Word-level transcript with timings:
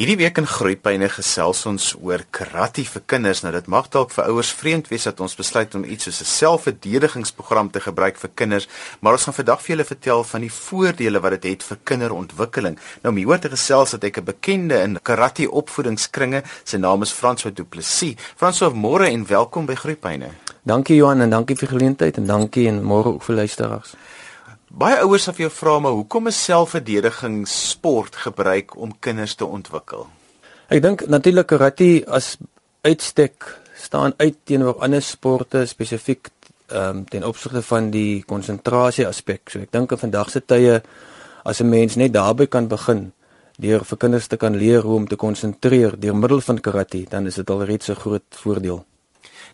Hierdie 0.00 0.16
week 0.16 0.38
in 0.40 0.46
Groepyne 0.48 1.10
gesels 1.12 1.58
ons 1.68 1.90
oor 2.00 2.22
karate 2.32 2.86
vir 2.88 3.02
kinders. 3.12 3.42
Nou 3.44 3.50
dit 3.52 3.66
mag 3.68 3.90
dalk 3.92 4.14
vir 4.14 4.30
ouers 4.32 4.48
vreemd 4.56 4.86
wees 4.88 5.04
dat 5.04 5.18
ons 5.20 5.34
besluit 5.36 5.74
om 5.76 5.82
iets 5.84 6.06
soos 6.08 6.20
'n 6.22 6.28
selfverdedigingsprogram 6.30 7.68
te 7.70 7.80
gebruik 7.84 8.16
vir 8.16 8.30
kinders, 8.34 8.68
maar 9.00 9.12
ons 9.12 9.24
gaan 9.24 9.34
vandag 9.34 9.60
vir 9.60 9.76
julle 9.76 9.84
vertel 9.84 10.24
van 10.24 10.40
die 10.40 10.52
voordele 10.52 11.20
wat 11.20 11.30
dit 11.30 11.44
het, 11.44 11.52
het 11.52 11.62
vir 11.62 11.78
kinderontwikkeling. 11.84 12.78
Nou 13.02 13.12
om 13.12 13.16
hieroor 13.16 13.38
te 13.38 13.50
gesels 13.50 13.92
het 13.92 14.04
ek 14.04 14.16
'n 14.16 14.24
bekende 14.24 14.80
in 14.80 14.98
karate 15.02 15.50
opvoedingskringe. 15.50 16.42
Sy 16.64 16.78
naam 16.78 17.02
is 17.02 17.12
François 17.12 17.52
Du 17.54 17.64
Plessis. 17.64 18.16
François, 18.36 18.72
môre 18.72 19.06
en 19.06 19.26
welkom 19.26 19.66
by 19.66 19.74
Groepyne. 19.74 20.30
Dankie 20.64 20.96
Johan 20.96 21.20
en 21.20 21.30
dankie 21.30 21.56
vir 21.56 21.68
die 21.68 21.76
geleentheid 21.78 22.16
en 22.16 22.26
dankie 22.26 22.68
en 22.68 22.82
môre 22.82 23.12
ook 23.12 23.22
vir 23.22 23.34
luisteraars. 23.36 23.94
Baie 24.70 25.00
ouers 25.02 25.24
sal 25.26 25.34
vir 25.34 25.48
jou 25.48 25.50
vra 25.50 25.72
maar 25.82 25.96
hoekom 25.98 26.30
is 26.30 26.36
selfverdediging 26.46 27.40
sport 27.50 28.14
gebruik 28.22 28.76
om 28.78 28.92
kinders 29.02 29.34
te 29.34 29.42
ontwikkel? 29.42 30.04
Ek 30.70 30.78
dink 30.84 31.02
natuurlik 31.10 31.48
karate 31.50 32.04
as 32.06 32.36
uitstek 32.86 33.48
staan 33.74 34.14
uit 34.22 34.36
teenoor 34.46 34.78
ander 34.78 35.02
sporte 35.02 35.64
spesifiek 35.66 36.30
ehm 36.70 37.00
um, 37.00 37.04
ten 37.10 37.26
opsigte 37.26 37.64
van 37.66 37.88
die 37.90 38.22
konsentrasie 38.22 39.08
aspek. 39.08 39.50
So 39.50 39.58
ek 39.58 39.72
dink 39.74 39.90
in 39.90 39.98
vandag 39.98 40.30
se 40.30 40.40
tye 40.40 40.78
as 41.42 41.60
'n 41.60 41.68
mens 41.68 41.96
net 41.96 42.12
daarby 42.12 42.46
kan 42.46 42.68
begin 42.68 43.10
deur 43.58 43.84
vir 43.84 43.98
kinders 43.98 44.28
te 44.28 44.36
kan 44.36 44.54
leer 44.54 44.82
hoe 44.82 44.96
om 44.96 45.08
te 45.08 45.16
konsentreer 45.16 45.98
deur 45.98 46.14
middel 46.16 46.40
van 46.40 46.60
karate, 46.60 47.04
dan 47.10 47.26
is 47.26 47.34
dit 47.34 47.50
al 47.50 47.64
reeds 47.64 47.90
'n 47.90 47.94
groot 47.94 48.28
voordeel. 48.30 48.84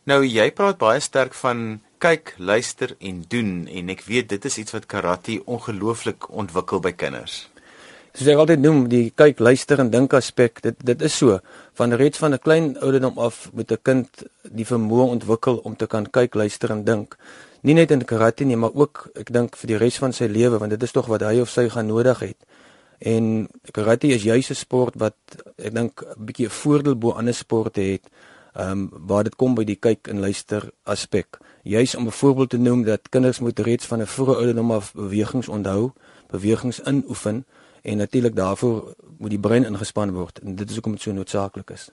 Nou 0.05 0.23
jy 0.25 0.51
praat 0.51 0.78
baie 0.78 1.01
sterk 1.01 1.34
van 1.34 1.80
kyk, 1.98 2.34
luister 2.38 2.95
en 2.98 3.24
doen 3.28 3.66
en 3.66 3.88
ek 3.92 4.02
weet 4.06 4.28
dit 4.28 4.45
is 4.45 4.59
iets 4.59 4.74
wat 4.77 4.86
karate 4.91 5.38
ongelooflik 5.45 6.28
ontwikkel 6.30 6.80
by 6.84 6.92
kinders. 6.92 7.46
Soos 8.16 8.30
ek 8.32 8.41
altyd 8.41 8.62
noem, 8.64 8.86
die 8.88 9.10
kyk, 9.12 9.41
luister 9.45 9.80
en 9.82 9.91
dink 9.92 10.14
aspek, 10.16 10.62
dit 10.64 10.77
dit 10.88 11.02
is 11.05 11.16
so 11.20 11.38
van 11.77 11.92
reeds 11.92 12.19
van 12.19 12.32
'n 12.32 12.41
klein 12.41 12.66
ouderdom 12.80 13.19
af 13.19 13.50
moet 13.52 13.72
'n 13.72 13.82
kind 13.82 14.09
die 14.42 14.64
vermoë 14.64 15.11
ontwikkel 15.16 15.61
om 15.64 15.77
te 15.77 15.86
kan 15.86 16.06
kyk, 16.11 16.34
luister 16.34 16.70
en 16.70 16.84
dink. 16.84 17.16
Nie 17.62 17.75
net 17.75 17.91
in 17.91 18.05
karate 18.05 18.44
nie, 18.44 18.56
maar 18.56 18.75
ook 18.75 19.10
ek 19.14 19.33
dink 19.33 19.56
vir 19.56 19.66
die 19.66 19.77
res 19.77 19.98
van 19.98 20.12
sy 20.12 20.25
lewe 20.25 20.58
want 20.58 20.70
dit 20.70 20.83
is 20.83 20.92
tog 20.92 21.06
wat 21.06 21.20
hy 21.20 21.41
of 21.41 21.50
sy 21.50 21.69
gaan 21.69 21.86
nodig 21.86 22.19
het. 22.19 22.36
En 22.98 23.48
karate 23.72 24.08
is 24.08 24.22
juis 24.22 24.50
'n 24.50 24.55
sport 24.55 24.94
wat 24.97 25.16
ek 25.58 25.75
dink 25.75 26.03
'n 26.03 26.25
bietjie 26.25 26.47
'n 26.47 26.50
voordeel 26.50 26.97
bo 26.97 27.10
ander 27.10 27.34
sporte 27.34 27.81
het 27.81 28.05
ehm 28.57 28.71
um, 28.71 28.91
waar 29.07 29.25
dit 29.25 29.37
kom 29.37 29.55
by 29.55 29.65
die 29.69 29.77
kyk 29.77 30.09
en 30.09 30.21
luister 30.21 30.71
aspek. 30.83 31.39
Juis 31.62 31.95
om 31.95 32.07
'n 32.07 32.11
voorbeeld 32.21 32.51
te 32.51 32.59
noem 32.59 32.85
dat 32.85 33.09
kinders 33.09 33.41
moet 33.41 33.59
reeds 33.59 33.87
van 33.87 34.01
'n 34.01 34.07
vroeë 34.07 34.37
ouderdom 34.37 34.71
af 34.71 34.95
bewegings 34.95 35.49
onthou, 35.49 35.93
bewegings 36.31 36.81
inoefen 36.81 37.45
en 37.83 37.97
natuurlik 37.97 38.37
daarvoor 38.37 38.95
moet 39.19 39.31
die 39.31 39.39
brein 39.39 39.65
ingespan 39.65 40.12
word 40.12 40.39
en 40.39 40.55
dit 40.55 40.69
is 40.69 40.75
hoekom 40.75 40.93
dit 40.93 41.03
so 41.03 41.12
noodsaaklik 41.12 41.71
is. 41.71 41.91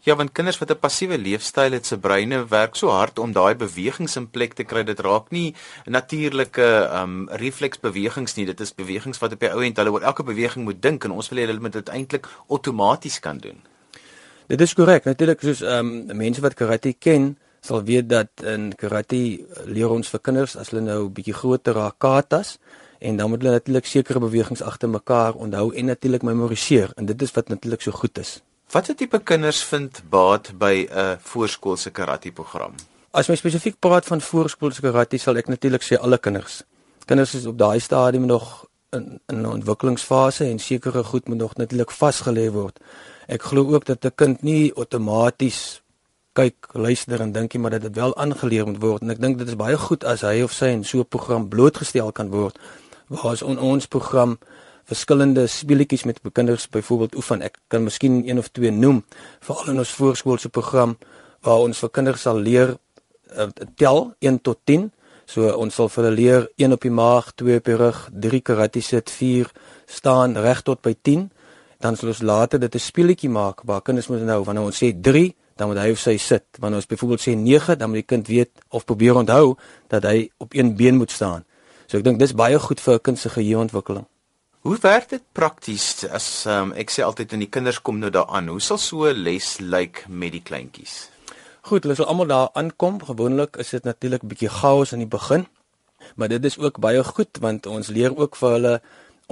Ja, 0.00 0.16
want 0.16 0.32
kinders 0.32 0.58
wat 0.58 0.70
'n 0.70 0.78
passiewe 0.78 1.18
leefstyl 1.18 1.72
het, 1.72 1.86
se 1.86 1.98
breine 1.98 2.46
werk 2.48 2.74
so 2.74 2.88
hard 2.88 3.18
om 3.18 3.32
daai 3.32 3.54
bewegings 3.54 4.16
in 4.16 4.30
plek 4.30 4.52
te 4.52 4.64
kry. 4.64 4.82
Dit 4.82 5.00
raak 5.00 5.30
nie 5.30 5.54
natuurlike 5.84 6.62
ehm 6.62 7.02
um, 7.02 7.28
refleksbewegings 7.28 8.34
nie. 8.34 8.46
Dit 8.46 8.60
is 8.60 8.74
bewegings 8.74 9.18
wat 9.18 9.32
op 9.32 9.40
die 9.40 9.50
ou 9.50 9.64
end 9.64 9.76
hulle 9.76 9.90
oor 9.90 10.02
elke 10.02 10.22
beweging 10.22 10.64
moet 10.64 10.82
dink 10.82 11.04
en 11.04 11.10
ons 11.10 11.28
wil 11.28 11.38
hê 11.38 11.46
hulle 11.46 11.60
moet 11.60 11.72
dit 11.72 11.88
eintlik 11.88 12.28
outomaties 12.48 13.20
kan 13.20 13.38
doen. 13.38 13.62
Dit 14.46 14.60
is 14.60 14.74
korrek. 14.76 15.04
Natuurlik 15.08 15.40
soos 15.40 15.62
ehm 15.64 16.10
um, 16.10 16.16
mense 16.16 16.40
wat 16.44 16.54
karate 16.54 16.92
ken, 16.98 17.36
sal 17.64 17.82
weet 17.84 18.08
dat 18.08 18.42
in 18.44 18.72
karate 18.76 19.20
leer 19.64 19.90
ons 19.90 20.10
vir 20.12 20.20
kinders 20.20 20.56
as 20.60 20.68
hulle 20.72 20.82
nou 20.84 21.08
bietjie 21.08 21.32
groter 21.32 21.78
raak 21.78 21.96
katas 21.98 22.58
en 23.00 23.16
dan 23.16 23.30
moet 23.32 23.40
hulle 23.40 23.56
natuurlik 23.56 23.88
sekere 23.88 24.20
bewegings 24.20 24.62
agter 24.62 24.88
mekaar 24.88 25.38
onthou 25.40 25.70
en 25.72 25.88
natuurlik 25.88 26.26
memoriseer 26.28 26.92
en 26.96 27.08
dit 27.08 27.22
is 27.22 27.32
wat 27.32 27.48
natuurlik 27.48 27.80
so 27.80 27.92
goed 27.92 28.20
is. 28.20 28.42
Watter 28.72 28.96
tipe 28.96 29.20
kinders 29.20 29.62
vind 29.64 30.02
baat 30.10 30.52
by 30.58 30.88
'n 30.90 31.16
voorskoolse 31.20 31.90
karate 31.90 32.32
program? 32.32 32.74
As 33.10 33.28
my 33.28 33.36
spesifiek 33.36 33.78
praat 33.78 34.04
van 34.04 34.20
voorskoolse 34.20 34.80
karate 34.80 35.18
sal 35.18 35.36
ek 35.36 35.48
natuurlik 35.48 35.82
sê 35.82 35.96
alle 35.96 36.18
kinders. 36.18 36.62
Kinders 37.06 37.34
is 37.34 37.46
op 37.46 37.58
daai 37.58 37.80
stadium 37.80 38.26
nog 38.26 38.66
in 38.92 39.20
'n 39.26 39.46
ontwikkelingsfase 39.46 40.44
en 40.44 40.58
sekere 40.58 41.04
goed 41.04 41.28
moet 41.28 41.38
nog 41.38 41.56
natuurlik 41.56 41.90
vasgelê 41.90 42.50
word. 42.50 42.80
Ek 43.26 43.42
glo 43.42 43.72
ook 43.72 43.84
dat 43.84 44.04
'n 44.04 44.14
kind 44.14 44.42
nie 44.42 44.72
outomaties 44.74 45.82
kyk, 46.32 46.74
luister 46.74 47.20
en 47.20 47.32
dink 47.32 47.54
nie, 47.54 47.60
maar 47.62 47.70
dat 47.70 47.82
dit 47.82 47.94
wel 47.94 48.16
aangeleer 48.16 48.66
moet 48.66 48.80
word 48.82 49.02
en 49.02 49.10
ek 49.10 49.20
dink 49.20 49.38
dit 49.38 49.48
is 49.48 49.56
baie 49.56 49.76
goed 49.78 50.04
as 50.04 50.20
hy 50.26 50.42
of 50.42 50.52
sy 50.52 50.66
in 50.66 50.84
so 50.84 50.98
'n 50.98 51.06
program 51.08 51.48
blootgestel 51.48 52.12
kan 52.12 52.30
word 52.30 52.58
waar 53.08 53.30
ons 53.30 53.42
on 53.42 53.58
ons 53.58 53.86
program 53.86 54.38
verskillende 54.84 55.46
speletjies 55.46 56.04
met 56.04 56.20
kinders 56.32 56.68
byvoorbeeld 56.68 57.14
oefen. 57.14 57.42
Ek 57.42 57.58
kan 57.68 57.84
miskien 57.84 58.28
een 58.28 58.38
of 58.38 58.48
twee 58.48 58.70
noem 58.70 59.04
veral 59.40 59.68
in 59.72 59.78
ons 59.78 59.94
voorskoolse 59.96 60.48
program 60.48 60.98
waar 61.40 61.64
ons 61.64 61.78
vir 61.78 61.90
kinders 61.90 62.22
sal 62.22 62.40
leer 62.40 62.76
uh, 63.36 63.48
tel 63.76 64.14
1 64.18 64.40
tot 64.42 64.58
10. 64.64 64.90
So 65.26 65.48
ons 65.56 65.74
sal 65.74 65.88
vir 65.88 66.04
hulle 66.04 66.16
leer 66.16 66.48
1 66.56 66.72
op 66.72 66.80
die 66.80 66.92
maag, 66.92 67.32
2 67.34 67.56
op 67.56 67.64
die 67.64 67.76
rug, 67.80 68.08
3 68.12 68.40
karate 68.40 68.82
sit, 68.84 69.10
4 69.10 69.50
staan 69.86 70.36
reg 70.36 70.62
tot 70.62 70.82
by 70.82 70.92
10 71.00 71.30
dan 71.84 71.98
sal 72.00 72.08
ons 72.08 72.22
later 72.24 72.58
dit 72.60 72.74
'n 72.74 72.86
speletjie 72.90 73.30
maak 73.30 73.60
waar 73.68 73.82
kinders 73.82 74.08
moet 74.08 74.24
nou 74.24 74.40
wanneer 74.44 74.64
ons 74.64 74.82
sê 74.82 74.88
3 75.00 75.34
dan 75.56 75.68
moet 75.68 75.78
hy 75.78 75.90
of 75.90 75.98
sy 75.98 76.16
sit. 76.16 76.44
Wanneer 76.58 76.80
ons 76.82 76.86
byvoorbeeld 76.86 77.20
sê 77.20 77.32
9 77.36 77.78
dan 77.78 77.88
moet 77.88 78.02
die 78.02 78.10
kind 78.12 78.26
weet 78.26 78.50
of 78.68 78.84
probeer 78.84 79.14
onthou 79.14 79.56
dat 79.88 80.02
hy 80.02 80.30
op 80.38 80.54
een 80.54 80.76
been 80.76 80.96
moet 80.96 81.10
staan. 81.10 81.44
So 81.86 81.98
ek 81.98 82.04
dink 82.04 82.18
dis 82.18 82.34
baie 82.34 82.58
goed 82.58 82.80
vir 82.80 82.94
'n 82.94 83.00
kind 83.00 83.18
se 83.18 83.28
geheueontwikkeling. 83.28 84.06
Hoe 84.60 84.78
werk 84.80 85.08
dit 85.08 85.22
prakties 85.32 86.08
as 86.08 86.46
um, 86.46 86.72
ek 86.72 86.90
sê 86.90 87.02
altyd 87.02 87.32
in 87.32 87.38
die 87.38 87.48
kinders 87.50 87.82
kom 87.82 87.98
nou 87.98 88.10
daaraan 88.10 88.48
hoe 88.48 88.60
sal 88.60 88.78
so 88.78 89.04
'n 89.04 89.22
les 89.22 89.58
lyk 89.60 90.04
met 90.08 90.32
die 90.32 90.42
kleintjies? 90.42 91.08
Goed 91.62 91.82
hulle 91.82 91.94
sal 91.94 92.06
almal 92.06 92.26
daar 92.26 92.48
aankom. 92.52 93.04
Gewoonlik 93.04 93.56
is 93.56 93.70
dit 93.70 93.84
natuurlik 93.84 94.22
'n 94.22 94.28
bietjie 94.28 94.48
chaos 94.48 94.92
in 94.92 94.98
die 94.98 95.16
begin 95.18 95.46
maar 96.14 96.28
dit 96.28 96.44
is 96.44 96.58
ook 96.58 96.78
baie 96.78 97.04
goed 97.04 97.38
want 97.40 97.66
ons 97.66 97.88
leer 97.88 98.16
ook 98.16 98.36
vir 98.36 98.50
hulle 98.56 98.74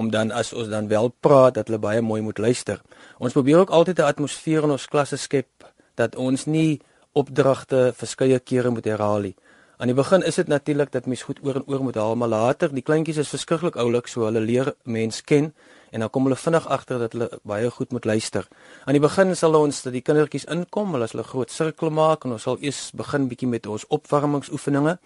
om 0.03 0.11
dan 0.11 0.35
as 0.35 0.53
ons 0.53 0.69
dan 0.69 0.89
wel 0.91 1.13
praat 1.21 1.55
dat 1.55 1.71
hulle 1.71 1.79
baie 1.79 2.03
mooi 2.03 2.21
moet 2.23 2.39
luister. 2.39 2.83
Ons 3.23 3.37
probeer 3.37 3.63
ook 3.63 3.71
altyd 3.71 3.99
'n 3.99 4.11
atmosfeer 4.13 4.63
in 4.63 4.75
ons 4.75 4.89
klasse 4.91 5.17
skep 5.17 5.71
dat 5.95 6.17
ons 6.17 6.47
nie 6.47 6.81
opdragte 7.13 7.93
verskeie 7.97 8.39
kere 8.39 8.71
moet 8.71 8.85
herhaal 8.85 9.21
nie. 9.21 9.37
Aan 9.83 9.91
die 9.91 9.97
begin 9.97 10.23
is 10.23 10.35
dit 10.35 10.49
natuurlik 10.49 10.93
dat 10.93 11.07
mens 11.07 11.23
goed 11.23 11.39
oor 11.43 11.55
en 11.55 11.65
oor 11.67 11.83
moet 11.83 11.95
haal, 11.95 12.17
maar 12.17 12.29
later, 12.29 12.71
die 12.75 12.83
kleintjies 12.83 13.17
is 13.17 13.29
verskriklik 13.29 13.77
oulik, 13.77 14.07
so 14.07 14.25
hulle 14.25 14.41
leer 14.41 14.75
mens 14.85 15.23
ken 15.23 15.55
en 15.91 16.01
dan 16.01 16.11
kom 16.11 16.23
hulle 16.25 16.37
vinnig 16.37 16.69
agter 16.69 16.99
dat 16.99 17.13
hulle 17.13 17.29
baie 17.43 17.71
goed 17.71 17.91
moet 17.93 18.05
luister. 18.05 18.47
Aan 18.85 18.95
die 18.95 19.03
begin 19.03 19.37
sal 19.37 19.55
ons 19.59 19.83
dat 19.83 19.93
die 19.93 20.01
kindertjies 20.01 20.45
inkom, 20.45 20.95
hulle 20.95 21.07
sal 21.07 21.21
'n 21.21 21.31
groot 21.33 21.51
sirkel 21.51 21.91
maak 21.91 22.25
en 22.25 22.33
ons 22.33 22.43
sal 22.43 22.57
eers 22.61 22.91
begin 22.95 23.29
bietjie 23.29 23.49
met 23.49 23.67
ons 23.67 23.85
opwarmingsoefeninge. 23.89 24.99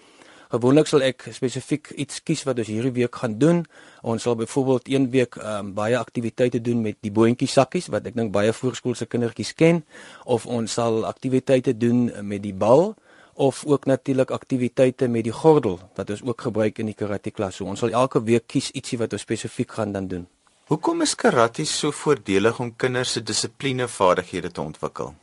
Gewoonlik 0.53 0.87
sal 0.87 1.03
ek 1.03 1.25
spesifiek 1.35 1.91
iets 1.99 2.21
kies 2.23 2.45
wat 2.47 2.61
ons 2.63 2.69
hierdie 2.71 2.93
week 2.95 3.17
gaan 3.19 3.35
doen. 3.41 3.65
Ons 4.07 4.23
sal 4.23 4.37
byvoorbeeld 4.39 4.89
een 4.93 5.09
week 5.11 5.39
um, 5.43 5.73
baie 5.75 5.99
aktiwiteite 5.99 6.61
doen 6.63 6.85
met 6.85 7.01
die 7.03 7.11
boontjie 7.11 7.49
sakkies 7.51 7.91
wat 7.91 8.07
ek 8.07 8.15
dink 8.15 8.31
baie 8.35 8.53
voorskoolse 8.55 9.09
kindertjies 9.11 9.57
ken 9.59 9.83
of 10.25 10.47
ons 10.47 10.79
sal 10.79 11.03
aktiwiteite 11.09 11.75
doen 11.75 12.13
met 12.23 12.45
die 12.47 12.55
bal 12.55 12.95
of 13.37 13.65
ook 13.67 13.85
natuurlik 13.91 14.31
aktiwiteite 14.31 15.09
met 15.09 15.27
die 15.27 15.35
gordel 15.35 15.81
wat 15.99 16.15
ons 16.15 16.23
ook 16.23 16.47
gebruik 16.47 16.79
in 16.79 16.95
die 16.95 16.97
karate 16.97 17.35
klas. 17.35 17.59
So 17.59 17.67
ons 17.67 17.83
sal 17.83 17.91
elke 17.91 18.23
week 18.23 18.47
kies 18.47 18.71
ietsie 18.71 19.03
wat 19.03 19.13
ons 19.13 19.27
spesifiek 19.27 19.75
gaan 19.77 19.93
dan 19.93 20.09
doen. 20.09 20.27
Hoekom 20.71 21.03
is 21.03 21.15
karate 21.15 21.67
so 21.67 21.91
voordelig 21.91 22.61
om 22.63 22.73
kinders 22.77 23.13
se 23.13 23.23
dissiplinevaardighede 23.23 24.51
te 24.51 24.63
ontwikkel? 24.63 25.15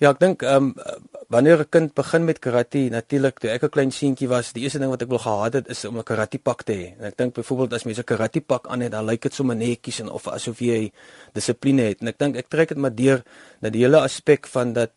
Ja, 0.00 0.14
ek 0.14 0.20
dink 0.22 0.42
ehm 0.48 0.70
um, 0.72 1.00
wanneer 1.28 1.60
'n 1.60 1.68
kind 1.68 1.90
begin 1.94 2.24
met 2.24 2.38
karate, 2.40 2.88
natuurlik 2.88 3.38
toe 3.38 3.50
ek 3.50 3.64
'n 3.64 3.68
klein 3.68 3.90
seentjie 3.92 4.28
was, 4.28 4.52
die 4.52 4.62
eerste 4.62 4.78
ding 4.78 4.88
wat 4.90 5.02
ek 5.02 5.08
wil 5.08 5.18
gehad 5.20 5.52
het 5.52 5.68
is 5.68 5.84
om 5.84 5.98
'n 5.98 6.02
karate 6.02 6.38
pak 6.38 6.62
te 6.62 6.72
hê. 6.72 6.86
En 6.98 7.04
ek 7.04 7.16
dink 7.16 7.34
byvoorbeeld 7.34 7.72
as 7.72 7.84
mense 7.84 8.00
'n 8.00 8.04
karate 8.04 8.40
pak 8.40 8.66
aan 8.66 8.80
het, 8.80 8.92
dan 8.92 9.04
lyk 9.04 9.20
dit 9.22 9.34
sommer 9.34 9.56
netjies 9.56 10.00
en 10.00 10.08
of 10.08 10.26
asof 10.26 10.58
jy 10.58 10.90
dissipline 11.34 11.82
het. 11.82 12.00
En 12.00 12.08
ek 12.08 12.18
dink 12.18 12.36
ek 12.36 12.48
trek 12.48 12.68
dit 12.68 12.78
maar 12.78 12.94
deur 12.94 13.22
dat 13.60 13.72
die 13.72 13.82
hele 13.82 14.00
aspek 14.00 14.46
van 14.46 14.72
dat 14.72 14.90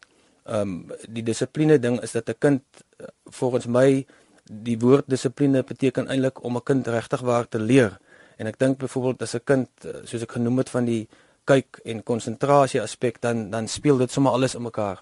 ehm 0.46 0.62
um, 0.62 0.92
die 1.10 1.24
dissipline 1.24 1.80
ding 1.80 2.02
is 2.02 2.12
dat 2.12 2.30
'n 2.30 2.36
kind 2.40 2.64
eh, 3.00 3.06
volgens 3.26 3.66
my 3.68 4.06
die 4.52 4.80
woord 4.80 5.04
dissipline 5.08 5.64
beteken 5.64 6.08
eintlik 6.08 6.44
om 6.44 6.56
'n 6.56 6.64
kind 6.64 6.88
regtig 6.88 7.22
waar 7.22 7.48
te 7.50 7.60
leer. 7.60 8.00
En 8.38 8.48
ek 8.48 8.60
dink 8.60 8.78
byvoorbeeld 8.78 9.22
as 9.22 9.36
'n 9.36 9.44
kind 9.44 9.70
eh, 9.86 9.92
soos 10.04 10.22
ek 10.22 10.32
genoem 10.32 10.58
het 10.58 10.70
van 10.70 10.86
die 10.86 11.08
kyk 11.46 11.82
en 11.86 12.04
konsentrasie 12.04 12.82
aspek 12.82 13.22
dan 13.22 13.50
dan 13.52 13.68
speel 13.68 13.98
dit 13.98 14.12
sommer 14.12 14.32
alles 14.32 14.56
in 14.56 14.62
mekaar. 14.62 15.02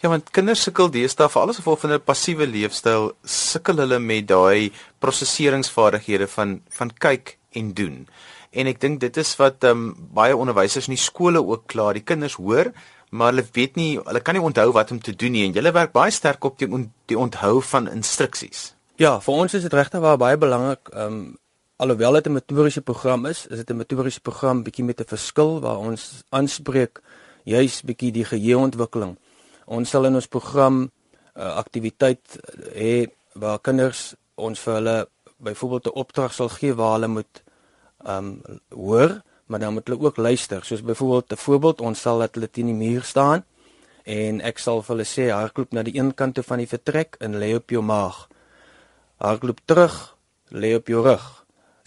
Ja, 0.00 0.08
want 0.08 0.30
kinders 0.32 0.62
sukkel 0.64 0.88
deesdae 0.88 1.28
vir 1.28 1.42
alles 1.42 1.58
of 1.60 1.80
van 1.80 1.92
'n 1.92 2.00
passiewe 2.00 2.46
leefstyl 2.46 3.12
sukkel 3.24 3.76
hulle 3.76 3.98
met 3.98 4.28
daai 4.28 4.72
prosesseringsvaardighede 4.98 6.26
van 6.26 6.62
van 6.68 6.90
kyk 6.90 7.36
en 7.52 7.74
doen. 7.74 8.06
En 8.50 8.66
ek 8.66 8.80
dink 8.80 9.00
dit 9.00 9.16
is 9.16 9.36
wat 9.36 9.64
ehm 9.64 9.70
um, 9.70 10.08
baie 10.14 10.36
onderwysers 10.36 10.88
in 10.88 10.94
die 10.96 11.02
skole 11.02 11.42
ook 11.44 11.66
klaar 11.66 11.94
die 11.94 12.02
kinders 12.02 12.34
hoor, 12.34 12.72
maar 13.10 13.32
hulle 13.32 13.44
weet 13.52 13.76
nie, 13.76 13.98
hulle 13.98 14.20
kan 14.20 14.34
nie 14.34 14.42
onthou 14.42 14.72
wat 14.72 14.90
om 14.90 15.00
te 15.00 15.14
doen 15.16 15.32
nie 15.32 15.44
en 15.46 15.54
hulle 15.54 15.72
werk 15.72 15.92
baie 15.92 16.10
sterk 16.10 16.44
op 16.44 16.58
die, 16.58 16.68
on, 16.70 16.92
die 17.06 17.18
onthou 17.18 17.60
van 17.62 17.88
instruksies. 17.88 18.74
Ja, 18.96 19.20
vir 19.20 19.34
ons 19.34 19.54
is 19.54 19.62
dit 19.62 19.72
regtig 19.72 20.00
baie 20.00 20.36
belangrik 20.36 20.90
ehm 20.94 21.06
um, 21.06 21.38
alhoewel 21.80 22.12
dit 22.12 22.26
'n 22.26 22.32
metodiese 22.32 22.82
program 22.82 23.26
is, 23.26 23.46
is 23.46 23.56
dit 23.56 23.70
'n 23.70 23.76
metodiese 23.76 24.20
program 24.20 24.62
bietjie 24.62 24.84
met 24.84 25.00
'n 25.00 25.08
verskil 25.08 25.60
waar 25.60 25.78
ons 25.78 26.22
aanspreek 26.28 27.00
juis 27.44 27.82
bietjie 27.82 28.12
die 28.12 28.24
geheueontwikkeling. 28.24 29.18
Ons 29.66 29.90
sal 29.90 30.04
in 30.04 30.14
ons 30.14 30.26
program 30.26 30.82
'n 30.82 30.90
uh, 31.34 31.56
aktiwiteit 31.56 32.38
hê 32.74 33.08
waar 33.32 33.58
kinders 33.58 34.14
ons 34.34 34.60
vir 34.60 34.74
hulle 34.74 35.08
byvoorbeeld 35.38 35.86
'n 35.86 35.98
opdrag 36.02 36.32
sal 36.32 36.48
gee 36.48 36.74
waar 36.74 36.92
hulle 36.92 37.08
moet 37.08 37.42
ehm 38.04 38.16
um, 38.18 38.60
hoor, 38.68 39.22
maar 39.46 39.60
dan 39.60 39.72
moet 39.72 39.88
hulle 39.88 40.00
ook 40.00 40.16
luister. 40.16 40.64
Soos 40.64 40.82
byvoorbeeld 40.82 41.32
'n 41.32 41.36
voorbeeld, 41.36 41.80
ons 41.80 42.00
sal 42.00 42.18
dat 42.18 42.34
hulle 42.34 42.50
teen 42.50 42.66
die 42.66 42.74
muur 42.74 43.02
staan 43.02 43.44
en 44.04 44.40
ek 44.40 44.58
sal 44.58 44.82
vir 44.82 44.96
hulle 44.96 45.08
sê 45.08 45.30
hardloop 45.32 45.72
na 45.72 45.82
die 45.82 45.96
een 45.96 46.14
kant 46.14 46.34
toe 46.34 46.44
van 46.44 46.58
die 46.58 46.68
vertrek 46.68 47.16
en 47.20 47.38
lê 47.38 47.54
op 47.54 47.70
jou 47.70 47.82
maag. 47.82 48.28
Hardloop 49.16 49.60
terug, 49.64 50.16
lê 50.50 50.74
op 50.74 50.86
jou 50.86 51.02
rug. 51.02 51.39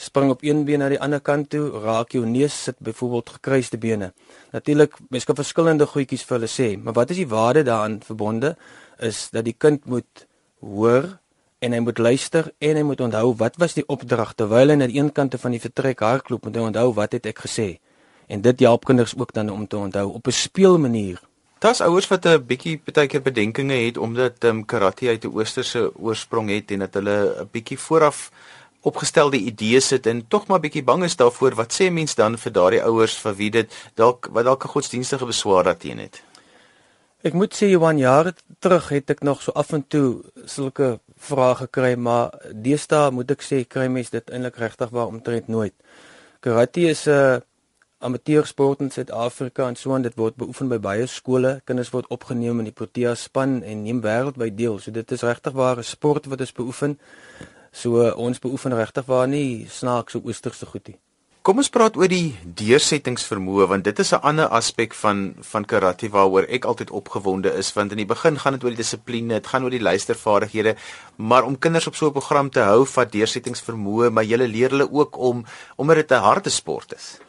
Spring 0.04 0.32
op 0.34 0.42
een 0.44 0.66
been 0.68 0.82
na 0.84 0.90
die 0.92 1.00
ander 1.00 1.22
kant 1.24 1.50
toe, 1.54 1.70
raak 1.84 2.12
jou 2.12 2.26
neus 2.28 2.56
sit 2.66 2.76
byvoorbeeld 2.84 3.30
gekruiste 3.38 3.78
bene. 3.80 4.12
Natuurlik, 4.52 4.98
mens 5.10 5.24
kan 5.24 5.38
verskillende 5.38 5.88
goedjies 5.88 6.26
vir 6.28 6.38
hulle 6.38 6.50
sê, 6.52 6.74
maar 6.76 6.98
wat 6.98 7.14
is 7.16 7.22
die 7.22 7.30
waarde 7.32 7.64
daaraan 7.64 8.02
verbonde? 8.04 8.56
Is 9.00 9.30
dat 9.32 9.48
die 9.48 9.56
kind 9.56 9.86
moet 9.88 10.26
hoor 10.60 11.08
en 11.64 11.72
hy 11.72 11.80
moet 11.80 12.02
luister 12.04 12.52
en 12.60 12.80
hy 12.80 12.84
moet 12.84 13.02
onthou 13.06 13.30
wat 13.40 13.56
was 13.62 13.78
die 13.78 13.86
opdrag 13.88 14.34
terwyl 14.36 14.74
hy 14.74 14.76
na 14.76 14.90
die 14.92 15.00
een 15.00 15.12
kant 15.16 15.38
van 15.40 15.56
die 15.56 15.64
vertrek 15.64 16.04
hardloop 16.04 16.50
moet 16.50 16.60
hy 16.60 16.66
onthou 16.68 16.90
wat 17.00 17.16
het 17.16 17.30
ek 17.32 17.46
gesê. 17.46 17.70
En 18.28 18.44
dit 18.44 18.64
help 18.68 18.84
kinders 18.90 19.16
ook 19.16 19.32
dan 19.36 19.52
om 19.54 19.68
te 19.68 19.80
onthou 19.80 20.10
op 20.20 20.28
'n 20.28 20.36
speelmanier. 20.36 21.22
Daar's 21.64 21.80
ouers 21.82 22.08
wat 22.12 22.26
'n 22.26 22.44
bietjie 22.44 22.78
partykeer 22.78 23.22
bedenkinge 23.22 23.74
het 23.86 23.98
omdat 23.98 24.44
um, 24.44 24.66
karate 24.66 25.08
uit 25.08 25.24
'n 25.24 25.32
oosterse 25.32 25.96
oorsprong 25.96 26.50
het 26.50 26.72
en 26.72 26.80
dat 26.80 26.94
hulle 26.94 27.36
'n 27.40 27.48
bietjie 27.52 27.80
vooraf 27.80 28.32
opgestelde 28.84 29.38
idees 29.38 29.90
het 29.96 30.08
en 30.08 30.28
tog 30.28 30.48
maar 30.48 30.60
bietjie 30.60 30.84
bang 30.84 31.04
is 31.04 31.16
daarvoor 31.16 31.56
wat 31.56 31.74
sê 31.74 31.90
mens 31.92 32.16
dan 32.16 32.38
vir 32.38 32.52
daardie 32.52 32.84
ouers 32.84 33.18
vir 33.26 33.36
wie 33.40 33.50
dit 33.62 33.82
dalk 33.96 34.30
wat 34.32 34.46
dalk 34.46 34.66
'n 34.66 34.76
godsdienstige 34.76 35.26
beswaar 35.26 35.64
daarteen 35.64 36.00
het 36.00 36.24
Ek 37.24 37.32
moet 37.34 37.54
sê 37.56 37.70
Johan 37.72 37.98
jare 37.98 38.34
terug 38.60 38.90
het 38.92 39.10
ek 39.14 39.22
nog 39.24 39.42
so 39.42 39.54
af 39.56 39.70
en 39.72 39.86
toe 39.88 40.24
sulke 40.44 41.00
vrae 41.16 41.56
gekry, 41.56 41.96
maar 41.96 42.34
deesdae 42.52 43.14
moet 43.16 43.32
ek 43.32 43.46
sê 43.48 43.62
kry 43.64 43.86
mens 43.88 44.10
dit 44.12 44.28
eintlik 44.28 44.60
regtig 44.60 44.92
waar 44.92 45.08
omtrent 45.08 45.48
nooit. 45.48 45.74
Karate 46.44 46.90
is 46.90 47.08
'n 47.08 47.40
amateursport 48.04 48.82
in 48.84 48.92
Suid-Afrika 48.92 49.68
en 49.68 49.76
so 49.80 49.96
en 49.96 50.04
dit 50.06 50.16
word 50.20 50.36
beoefen 50.36 50.70
by 50.72 50.80
baie 50.84 51.08
skole. 51.08 51.62
Kinders 51.66 51.94
word 51.94 52.10
opgeneem 52.14 52.60
in 52.60 52.70
die 52.70 52.76
Protea 52.76 53.16
span 53.16 53.62
en 53.64 53.86
neem 53.86 54.04
wêreldwyd 54.04 54.58
deel. 54.60 54.78
So 54.80 54.92
dit 54.92 55.16
is 55.16 55.24
regtig 55.24 55.54
waar 55.54 55.78
'n 55.78 55.84
sport 55.84 56.26
wat 56.26 56.40
ons 56.40 56.52
beoefen. 56.52 57.00
So 57.72 58.12
ons 58.12 58.40
beoefen 58.40 58.76
regtig 58.76 59.06
waar 59.06 59.28
nie 59.28 59.66
snaakse 59.70 60.22
oosterse 60.24 60.66
goedie. 60.66 61.00
Kom 61.44 61.58
ons 61.60 61.68
praat 61.68 61.98
oor 62.00 62.08
die 62.08 62.38
deursettingsvermoë 62.56 63.66
want 63.68 63.84
dit 63.84 63.98
is 64.00 64.14
'n 64.14 64.24
ander 64.30 64.48
aspek 64.48 64.94
van 64.94 65.36
van 65.42 65.66
karate 65.66 66.10
waaroor 66.10 66.46
ek 66.48 66.66
altyd 66.66 66.92
opgewonde 66.92 67.52
is 67.52 67.74
want 67.74 67.92
in 67.92 67.98
die 67.98 68.06
begin 68.06 68.40
gaan 68.40 68.54
dit 68.54 68.64
oor 68.64 68.70
die 68.70 68.84
dissipline, 68.84 69.28
dit 69.28 69.48
gaan 69.48 69.64
oor 69.64 69.70
die 69.70 69.82
luistervaardighede, 69.82 70.76
maar 71.18 71.44
om 71.44 71.60
kinders 71.60 71.88
op 71.88 71.96
so 71.96 72.08
'n 72.08 72.12
program 72.12 72.50
te 72.50 72.60
hou 72.60 72.86
vat 72.86 73.12
deursettingsvermoë, 73.12 74.10
maar 74.10 74.24
jy 74.24 74.38
leer 74.38 74.70
hulle 74.70 74.92
ook 74.92 75.18
om 75.18 75.46
omdat 75.76 75.96
dit 75.96 76.12
'n 76.12 76.24
harde 76.24 76.50
sport 76.50 76.94
is. 76.94 77.20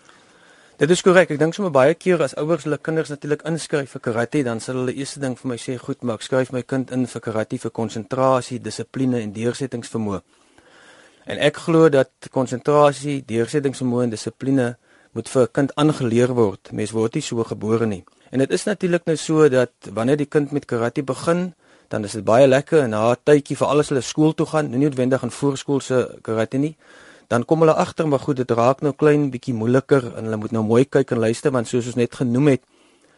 Dit 0.85 0.93
is 0.93 1.01
korrek. 1.01 1.31
Ek 1.33 1.39
dink 1.41 1.55
sommer 1.57 1.71
baie 1.73 1.95
keer 1.97 2.21
as 2.21 2.35
ouers 2.37 2.67
hulle 2.67 2.77
kinders 2.77 3.09
natuurlik 3.09 3.41
inskryf 3.49 3.95
vir 3.95 4.03
karate, 4.05 4.43
dan 4.45 4.59
sal 4.61 4.83
hulle 4.83 4.93
eers 4.93 5.15
ding 5.23 5.33
vir 5.41 5.49
my 5.49 5.57
sê, 5.57 5.79
"Goed, 5.81 6.03
maar 6.03 6.17
ek 6.17 6.25
skryf 6.27 6.53
my 6.53 6.61
kind 6.61 6.91
in 6.93 7.07
vir 7.07 7.23
karate 7.23 7.59
vir 7.59 7.71
konsentrasie, 7.71 8.59
dissipline 8.61 9.23
en 9.23 9.33
deursettingsvermoë." 9.33 10.21
En 11.27 11.39
ek 11.39 11.57
glo 11.57 11.89
dat 11.89 12.11
konsentrasie, 12.31 13.25
deursettingsvermoë 13.25 14.03
en 14.03 14.11
dissipline 14.11 14.77
moet 15.15 15.29
vir 15.29 15.43
'n 15.43 15.53
kind 15.53 15.73
aangeleer 15.75 16.35
word. 16.35 16.73
Mens 16.73 16.91
word 16.91 17.15
nie 17.15 17.23
so 17.23 17.43
gebore 17.45 17.87
nie. 17.87 18.05
En 18.31 18.39
dit 18.39 18.51
is 18.51 18.65
natuurlik 18.65 19.07
nou 19.07 19.17
so 19.17 19.49
dat 19.49 19.73
wanneer 19.91 20.17
die 20.17 20.29
kind 20.29 20.53
met 20.53 20.67
karate 20.67 21.03
begin, 21.03 21.55
dan 21.89 22.05
is 22.05 22.13
dit 22.13 22.25
baie 22.25 22.47
lekker 22.47 22.83
en 22.83 22.91
na 22.91 23.13
'n 23.13 23.17
tydjie 23.25 23.57
vir 23.57 23.69
alles 23.69 23.89
hulle 23.89 24.03
skool 24.03 24.35
toe 24.35 24.47
gaan, 24.47 24.71
nie 24.71 24.79
noodwendig 24.79 25.23
in 25.23 25.31
voorskoolse 25.31 26.19
karate 26.23 26.59
nie, 26.59 26.77
dan 27.29 27.45
kom 27.45 27.61
hulle 27.61 27.75
agter 27.75 28.09
maar 28.09 28.21
goed, 28.21 28.37
dit 28.37 28.51
raak 28.51 28.83
nou 28.83 28.93
klein 28.93 29.31
bietjie 29.31 29.55
moeiliker 29.55 30.17
en 30.17 30.25
hulle 30.25 30.37
moet 30.37 30.53
nou 30.53 30.65
mooi 30.65 30.85
kyk 30.85 31.11
en 31.11 31.19
luister 31.19 31.51
want 31.51 31.69
soos 31.69 31.87
ons 31.87 31.97
net 32.01 32.15
genoem 32.15 32.55
het, 32.55 32.63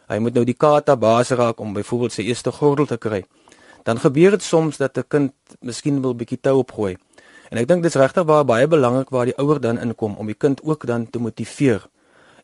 hy 0.07 0.19
moet 0.23 0.33
nou 0.33 0.45
die 0.47 0.55
kata 0.55 0.95
baas 0.95 1.33
raak 1.35 1.59
om 1.59 1.73
byvoorbeeld 1.73 2.15
sy 2.15 2.27
eerste 2.29 2.51
gordel 2.51 2.87
te 2.87 2.97
kry. 2.97 3.23
Dan 3.83 3.99
gebeur 3.99 4.35
dit 4.35 4.43
soms 4.43 4.77
dat 4.77 4.97
'n 4.97 5.03
kind 5.07 5.33
miskien 5.61 6.01
wil 6.01 6.15
bietjie 6.15 6.39
tou 6.41 6.57
opgooi. 6.59 6.97
En 7.49 7.57
ek 7.57 7.67
dink 7.67 7.83
dit 7.83 7.95
is 7.95 8.01
regtig 8.01 8.25
baie 8.25 8.67
belangrik 8.67 9.09
waar 9.09 9.25
die 9.25 9.37
ouer 9.37 9.59
dan 9.59 9.79
inkom 9.79 10.15
om 10.17 10.25
die 10.27 10.35
kind 10.35 10.61
ook 10.63 10.85
dan 10.85 11.09
te 11.09 11.19
motiveer 11.19 11.87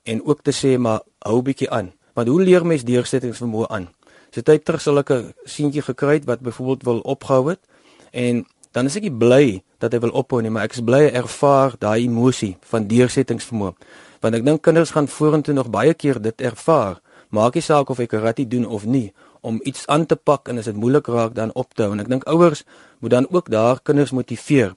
en 0.04 0.24
ook 0.25 0.42
te 0.42 0.51
sê 0.51 0.77
maar 0.77 1.01
hou 1.19 1.42
bietjie 1.42 1.69
aan. 1.69 1.92
Want 2.13 2.27
hoe 2.27 2.42
leer 2.42 2.66
mens 2.66 2.83
deursettingsvermoë 2.83 3.68
aan? 3.69 3.88
So 4.31 4.42
tyd 4.42 4.66
terug 4.66 4.81
sal 4.81 4.98
ek 4.98 5.09
'n 5.12 5.33
seentjie 5.45 5.81
gekry 5.81 6.13
het 6.13 6.25
wat 6.25 6.39
byvoorbeeld 6.39 6.83
wil 6.83 7.00
ophou 7.00 7.50
het 7.50 7.59
en 8.12 8.45
dan 8.71 8.86
is 8.86 8.95
ek 8.95 9.18
bly 9.18 9.62
dat 9.83 9.91
hy 9.91 10.00
wil 10.06 10.15
ophou 10.15 10.39
nie, 10.41 10.51
maar 10.53 10.69
ek 10.69 10.77
is 10.77 10.85
bly 10.85 11.09
ervaar 11.12 11.75
daai 11.80 12.06
emosie 12.06 12.53
van 12.71 12.88
deursettingsvermoë. 12.88 13.74
Want 14.24 14.39
ek 14.39 14.45
dink 14.47 14.63
kinders 14.63 14.94
gaan 14.95 15.09
vorentoe 15.12 15.56
nog 15.57 15.68
baie 15.74 15.94
keer 15.94 16.21
dit 16.24 16.41
ervaar. 16.41 17.01
Maak 17.30 17.57
nie 17.59 17.65
saak 17.65 17.91
of 17.91 18.00
hy 18.00 18.07
karate 18.07 18.47
doen 18.47 18.65
of 18.65 18.85
nie 18.88 19.12
om 19.44 19.59
iets 19.68 19.83
aan 19.91 20.06
te 20.07 20.15
pak 20.15 20.47
en 20.47 20.62
as 20.62 20.69
dit 20.71 20.77
moeilik 20.80 21.07
raak 21.12 21.33
dan 21.35 21.51
op 21.59 21.74
te 21.75 21.83
hou. 21.83 21.91
En 21.91 22.00
ek 22.00 22.07
dink 22.07 22.24
ouers 22.31 22.63
moet 23.03 23.12
dan 23.12 23.27
ook 23.27 23.51
daar 23.51 23.83
kinders 23.83 24.15
motiveer 24.15 24.71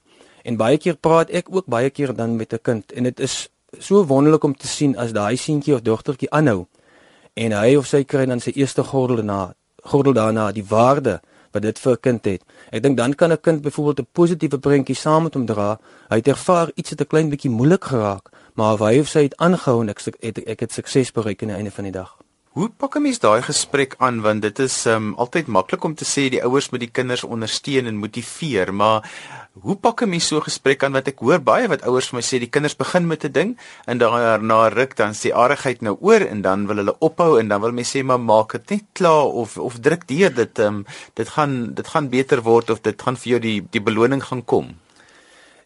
En 0.47 0.55
baie 0.55 0.77
keer 0.79 0.95
praat 0.95 1.31
ek 1.35 1.49
ook 1.51 1.65
baie 1.67 1.89
keer 1.91 2.13
dan 2.15 2.35
met 2.39 2.53
'n 2.53 2.61
kind 2.61 2.91
en 2.91 3.03
dit 3.03 3.19
is 3.19 3.49
so 3.79 4.05
wonderlik 4.05 4.43
om 4.43 4.55
te 4.55 4.67
sien 4.67 4.97
as 4.97 5.11
daai 5.11 5.35
seentjie 5.37 5.73
of 5.73 5.81
dogtertjie 5.81 6.31
aanhou 6.31 6.67
en 7.33 7.51
hy 7.51 7.75
of 7.75 7.85
sy 7.87 8.03
kry 8.03 8.25
dan 8.25 8.39
sy 8.39 8.51
eerste 8.55 8.83
gordel 8.83 9.23
na 9.23 9.53
gordel 9.83 10.13
daarna 10.13 10.51
die 10.51 10.63
waarde 10.63 11.21
wat 11.51 11.61
dit 11.61 11.79
vir 11.79 11.91
'n 11.91 11.99
kind 11.99 12.25
het. 12.25 12.41
Ek 12.71 12.83
dink 12.83 12.97
dan 12.97 13.15
kan 13.15 13.31
'n 13.31 13.41
kind 13.41 13.61
byvoorbeeld 13.61 13.99
'n 13.99 14.07
positiewe 14.11 14.59
prentjie 14.59 14.95
saam 14.95 15.23
met 15.23 15.33
hom 15.33 15.45
dra. 15.45 15.79
Hy 16.09 16.15
het 16.15 16.27
ervaar 16.27 16.71
iets 16.75 16.89
het 16.89 17.01
'n 17.01 17.07
klein 17.07 17.29
bietjie 17.29 17.51
moeilik 17.51 17.83
geraak, 17.83 18.29
maar 18.55 18.77
hy 18.77 18.99
of 18.99 19.07
sy 19.07 19.23
het 19.23 19.37
aangehou 19.37 19.81
en 19.81 19.89
ek 19.89 19.99
het 20.19 20.37
ek 20.45 20.59
het 20.59 20.71
sukses 20.71 21.11
bereik 21.11 21.41
aan 21.41 21.47
die 21.47 21.57
einde 21.57 21.71
van 21.71 21.83
die 21.83 21.93
dag. 21.93 22.26
Hoe 22.57 22.69
pak 22.69 22.95
'n 22.95 23.01
mens 23.01 23.19
daai 23.19 23.41
gesprek 23.45 23.91
aan 23.97 24.21
want 24.21 24.41
dit 24.41 24.59
is 24.59 24.85
um 24.85 25.13
altyd 25.23 25.47
maklik 25.47 25.83
om 25.83 25.93
te 25.95 26.05
sê 26.05 26.23
die 26.29 26.41
ouers 26.43 26.69
moet 26.69 26.79
die 26.79 26.95
kinders 26.97 27.23
ondersteun 27.23 27.85
en 27.85 27.99
motiveer, 28.01 28.73
maar 28.73 29.05
hoe 29.61 29.75
pak 29.75 30.01
'n 30.01 30.09
mens 30.09 30.27
so 30.27 30.37
'n 30.37 30.47
gesprek 30.49 30.83
aan 30.83 30.91
wat 30.91 31.07
ek 31.07 31.19
hoor 31.19 31.39
baie 31.39 31.67
wat 31.67 31.85
ouers 31.85 32.07
vir 32.09 32.17
my 32.17 32.23
sê 32.25 32.39
die 32.39 32.49
kinders 32.49 32.75
begin 32.75 33.07
met 33.07 33.23
'n 33.23 33.31
ding 33.31 33.57
en 33.85 33.97
daarna 33.97 34.67
ruk 34.73 34.95
dan 34.95 35.13
sê 35.13 35.29
aardigheid 35.31 35.81
nou 35.81 35.97
oor 36.01 36.21
en 36.21 36.41
dan 36.41 36.67
wil 36.67 36.75
hulle 36.75 36.95
ophou 36.99 37.39
en 37.39 37.47
dan 37.47 37.61
wil 37.61 37.71
mense 37.71 37.97
sê 37.97 38.03
maar 38.03 38.19
maak 38.19 38.51
dit 38.51 38.69
net 38.69 38.85
klaar 38.93 39.25
of 39.25 39.57
of 39.57 39.79
druk 39.79 40.07
deur 40.07 40.33
dit 40.33 40.59
um 40.59 40.85
dit 41.13 41.29
gaan 41.29 41.73
dit 41.73 41.87
gaan 41.87 42.09
beter 42.09 42.41
word 42.41 42.69
of 42.69 42.81
dit 42.81 43.01
gaan 43.01 43.17
vir 43.17 43.29
jou 43.29 43.39
die 43.39 43.67
die 43.69 43.81
beloning 43.81 44.23
gaan 44.23 44.45
kom. 44.45 44.75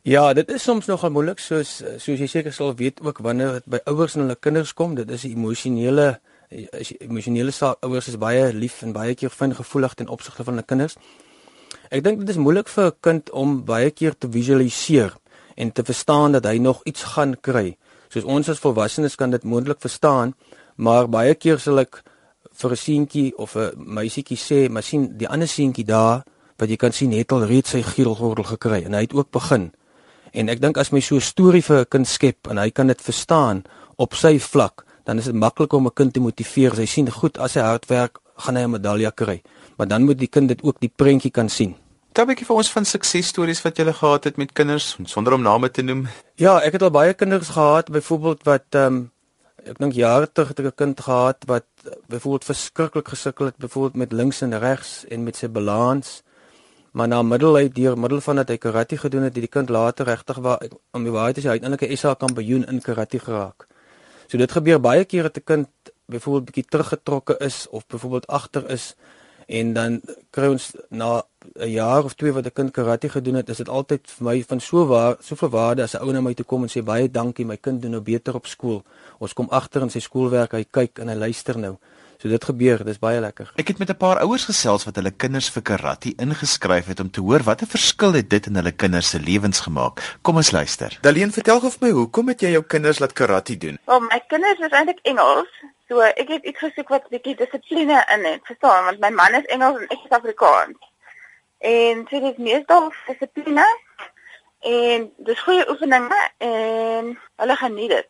Ja, 0.04 0.34
dit 0.34 0.50
is 0.50 0.64
soms 0.64 0.86
nogal 0.88 1.12
moeilik 1.12 1.40
soos 1.40 1.84
soos 1.98 2.20
jy 2.20 2.28
seker 2.28 2.54
sal 2.54 2.76
weet 2.76 3.00
ook 3.02 3.18
wanneer 3.18 3.52
dit 3.54 3.66
by 3.66 3.80
ouers 3.86 4.16
en 4.16 4.22
hulle 4.22 4.36
kinders 4.36 4.74
kom, 4.74 4.96
dit 4.96 5.10
is 5.10 5.24
'n 5.24 5.32
emosionele 5.32 6.20
as 6.52 6.92
emosionele 7.00 7.52
ouers 7.82 8.08
is 8.08 8.18
baie 8.20 8.54
lief 8.54 8.82
en 8.84 8.94
baie 8.94 9.16
keer 9.16 9.30
fin 9.30 9.56
gevoelig 9.56 9.94
ten 9.94 10.08
opsigte 10.08 10.44
van 10.44 10.58
hulle 10.58 10.68
kinders. 10.68 10.98
Ek 11.92 12.04
dink 12.04 12.20
dit 12.20 12.30
is 12.30 12.40
moeilik 12.40 12.68
vir 12.68 12.86
'n 12.86 12.98
kind 13.02 13.32
om 13.32 13.64
baie 13.66 13.92
keer 13.92 14.14
te 14.18 14.28
visualiseer 14.28 15.16
en 15.56 15.72
te 15.72 15.84
verstaan 15.84 16.32
dat 16.32 16.46
hy 16.46 16.58
nog 16.58 16.82
iets 16.84 17.04
gaan 17.04 17.36
kry. 17.42 17.78
Soos 18.10 18.24
ons 18.24 18.50
as 18.50 18.60
volwassenes 18.60 19.16
kan 19.16 19.32
dit 19.32 19.44
moontlik 19.44 19.80
verstaan, 19.80 20.34
maar 20.76 21.08
baie 21.08 21.36
keer 21.36 21.60
sal 21.60 21.80
ek 21.80 22.04
vir 22.52 22.72
'n 22.72 22.76
seentjie 22.76 23.38
of 23.38 23.56
'n 23.56 23.72
meisietjie 23.78 24.38
sê, 24.38 24.70
"Maar 24.70 24.84
sien, 24.84 25.18
die 25.18 25.28
ander 25.28 25.48
seentjie 25.48 25.86
daar 25.86 26.24
wat 26.58 26.70
jy 26.70 26.76
kan 26.76 26.92
sien 26.92 27.12
het 27.12 27.32
al 27.32 27.46
reeds 27.46 27.70
sy 27.70 27.82
giedelgordel 27.82 28.44
gekry 28.44 28.84
en 28.84 28.94
hy 28.94 29.02
het 29.02 29.14
ook 29.14 29.32
begin." 29.32 29.72
En 30.34 30.50
ek 30.50 30.62
dink 30.62 30.78
as 30.78 30.92
my 30.92 31.00
so 31.00 31.16
'n 31.16 31.22
storie 31.22 31.64
vir 31.64 31.80
'n 31.80 31.90
kind 31.90 32.08
skep 32.08 32.48
en 32.50 32.58
hy 32.58 32.70
kan 32.70 32.88
dit 32.88 33.02
verstaan 33.02 33.64
op 33.98 34.14
sy 34.14 34.40
vlak, 34.40 34.86
dan 35.12 35.20
is 35.20 35.28
dit 35.28 35.36
maklik 35.36 35.74
om 35.74 35.88
'n 35.88 35.94
kind 35.94 36.14
te 36.14 36.20
motiveer. 36.20 36.72
Hy 36.76 36.86
sien 36.86 37.12
goed 37.12 37.38
as 37.38 37.54
hy 37.54 37.62
hard 37.62 37.86
werk, 37.86 38.20
gaan 38.36 38.56
hy 38.56 38.64
'n 38.64 38.72
medalje 38.72 39.12
kry. 39.12 39.42
Maar 39.78 39.88
dan 39.88 40.04
moet 40.04 40.18
die 40.18 40.28
kind 40.28 40.48
dit 40.48 40.64
ook 40.64 40.80
die 40.80 40.92
prentjie 40.96 41.32
kan 41.32 41.50
sien. 41.50 41.76
'n 42.14 42.28
bietjie 42.28 42.46
vir 42.46 42.56
ons 42.56 42.72
van 42.72 42.86
suksesstories 42.86 43.62
wat 43.62 43.78
jy 43.78 43.94
gehad 43.94 44.24
het 44.24 44.38
met 44.38 44.54
kinders 44.54 44.98
sonder 45.04 45.34
om 45.34 45.42
name 45.42 45.72
te 45.72 45.82
noem. 45.82 46.08
Ja, 46.36 46.60
ek 46.60 46.72
het 46.72 46.82
al 46.82 46.92
baie 46.92 47.14
kinders 47.14 47.50
gehad, 47.50 47.92
byvoorbeeld 47.92 48.44
wat 48.44 48.66
ehm 48.70 48.86
um, 48.86 49.12
ek 49.66 49.78
dink 49.78 49.94
jare 49.94 50.32
terug 50.32 50.48
het 50.48 50.60
ek 50.60 50.66
'n 50.66 50.76
kind 50.76 51.00
gehad 51.00 51.38
wat 51.46 51.66
byvoorbeeld 52.08 52.46
verskriklik 52.46 53.08
gesukkel 53.08 53.46
het 53.46 53.58
byvoorbeeld 53.58 53.96
met 53.96 54.12
links 54.12 54.42
en 54.42 54.60
regs 54.60 55.06
en 55.10 55.24
met 55.24 55.36
sy 55.36 55.48
balans. 55.48 56.24
Maar 56.92 57.08
na 57.08 57.22
middel 57.22 57.56
uit 57.56 57.76
deur 57.76 57.98
middel 57.98 58.22
van 58.22 58.36
dat 58.36 58.48
hy 58.48 58.58
karate 58.58 58.98
gedoen 58.98 59.24
het, 59.24 59.34
het 59.34 59.44
die 59.44 59.56
kind 59.58 59.70
later 59.70 60.06
regtig 60.06 60.38
waar 60.38 60.60
om 60.92 61.04
die 61.04 61.12
waarheid 61.12 61.36
te 61.36 61.42
sê 61.42 61.48
uiteindelik 61.48 61.92
'n 61.92 61.98
SA 61.98 62.14
kampioen 62.14 62.66
in 62.66 62.82
karate 62.82 63.20
geraak. 63.20 63.71
So 64.32 64.40
dit 64.40 64.52
gebeur 64.56 64.80
baie 64.80 65.04
kere 65.04 65.28
dat 65.28 65.38
'n 65.38 65.44
kind 65.44 65.68
byvoorbeeld 66.08 66.46
bietjie 66.46 66.70
teruggetrokke 66.72 67.36
is 67.40 67.68
of 67.70 67.88
byvoorbeeld 67.88 68.28
agter 68.28 68.70
is 68.70 68.96
en 69.48 69.74
dan 69.74 70.02
kry 70.30 70.48
ons 70.48 70.72
na 70.90 71.24
'n 71.60 71.70
jaar 71.70 72.04
of 72.04 72.14
twee 72.14 72.32
wat 72.32 72.46
'n 72.46 72.54
kind 72.54 72.72
karate 72.72 73.10
gedoen 73.10 73.36
het, 73.36 73.50
is 73.50 73.58
dit 73.58 73.70
altyd 73.70 74.08
vir 74.08 74.26
my 74.26 74.44
van 74.44 74.60
so 74.60 74.86
waar 74.86 75.16
soveel 75.20 75.50
waarde 75.50 75.84
as 75.84 75.96
'n 75.96 76.04
ou 76.04 76.12
na 76.12 76.22
my 76.22 76.34
toe 76.34 76.46
kom 76.46 76.64
en 76.64 76.70
sê 76.70 76.84
baie 76.84 77.12
dankie, 77.12 77.46
my 77.46 77.58
kind 77.58 77.82
doen 77.82 77.92
nou 77.92 78.02
beter 78.02 78.36
op 78.36 78.46
skool. 78.46 78.84
Ons 79.20 79.34
kom 79.34 79.48
agter 79.50 79.82
in 79.82 79.90
sy 79.90 80.00
skoolwerk, 80.00 80.52
hy 80.52 80.66
kyk 80.72 81.00
en 81.00 81.08
hy 81.08 81.16
luister 81.16 81.58
nou. 81.58 81.78
So 82.22 82.30
dit 82.30 82.44
gebeur, 82.46 82.84
dis 82.86 83.00
baie 83.02 83.18
lekker. 83.18 83.48
Ek 83.58 83.72
het 83.72 83.80
met 83.82 83.90
'n 83.90 83.98
paar 83.98 84.20
ouers 84.22 84.44
gesels 84.46 84.84
wat 84.86 84.96
hulle 84.96 85.12
kinders 85.12 85.50
vir 85.50 85.62
karate 85.62 86.14
ingeskryf 86.18 86.86
het 86.86 87.00
om 87.00 87.10
te 87.10 87.22
hoor 87.22 87.42
watter 87.44 87.68
verskil 87.68 88.14
het 88.14 88.30
dit 88.30 88.46
in 88.46 88.56
hulle 88.56 88.72
kinders 88.72 89.10
se 89.10 89.20
lewens 89.20 89.60
gemaak. 89.60 90.18
Kom 90.22 90.36
ons 90.36 90.52
luister. 90.52 90.98
Daleen, 91.02 91.32
vertel 91.32 91.60
gou 91.60 91.72
vir 91.72 91.88
my, 91.88 91.90
hoekom 91.90 92.28
het 92.28 92.42
jy 92.42 92.52
jou 92.52 92.64
kinders 92.64 93.00
laat 93.00 93.14
karate 93.14 93.58
doen? 93.58 93.80
Wel, 93.86 94.00
my 94.00 94.22
kinders 94.28 94.60
is 94.60 94.70
eintlik 94.72 95.00
Engels. 95.02 95.50
So 95.88 96.00
ek 96.00 96.28
het 96.28 96.44
iets 96.44 96.60
gesoek 96.60 96.90
wat 96.90 97.04
'n 97.04 97.10
bietjie 97.10 97.36
dissipline 97.36 98.06
in 98.14 98.26
het, 98.26 98.42
verstaan, 98.44 98.84
want 98.84 99.00
my 99.00 99.10
man 99.10 99.34
is 99.34 99.46
Engels 99.46 99.80
en 99.80 99.88
ek 99.90 100.06
is 100.06 100.18
Afrikaans. 100.18 100.78
En 101.58 102.06
so 102.10 102.20
dit 102.20 102.32
is 102.32 102.38
meestal 102.38 102.94
dissipline 103.08 103.66
en 104.60 105.12
dis 105.18 105.40
goeie 105.40 105.70
oefeninge 105.70 106.30
en 106.38 107.18
hulle 107.36 107.56
geniet 107.56 107.90
dit. 107.90 108.10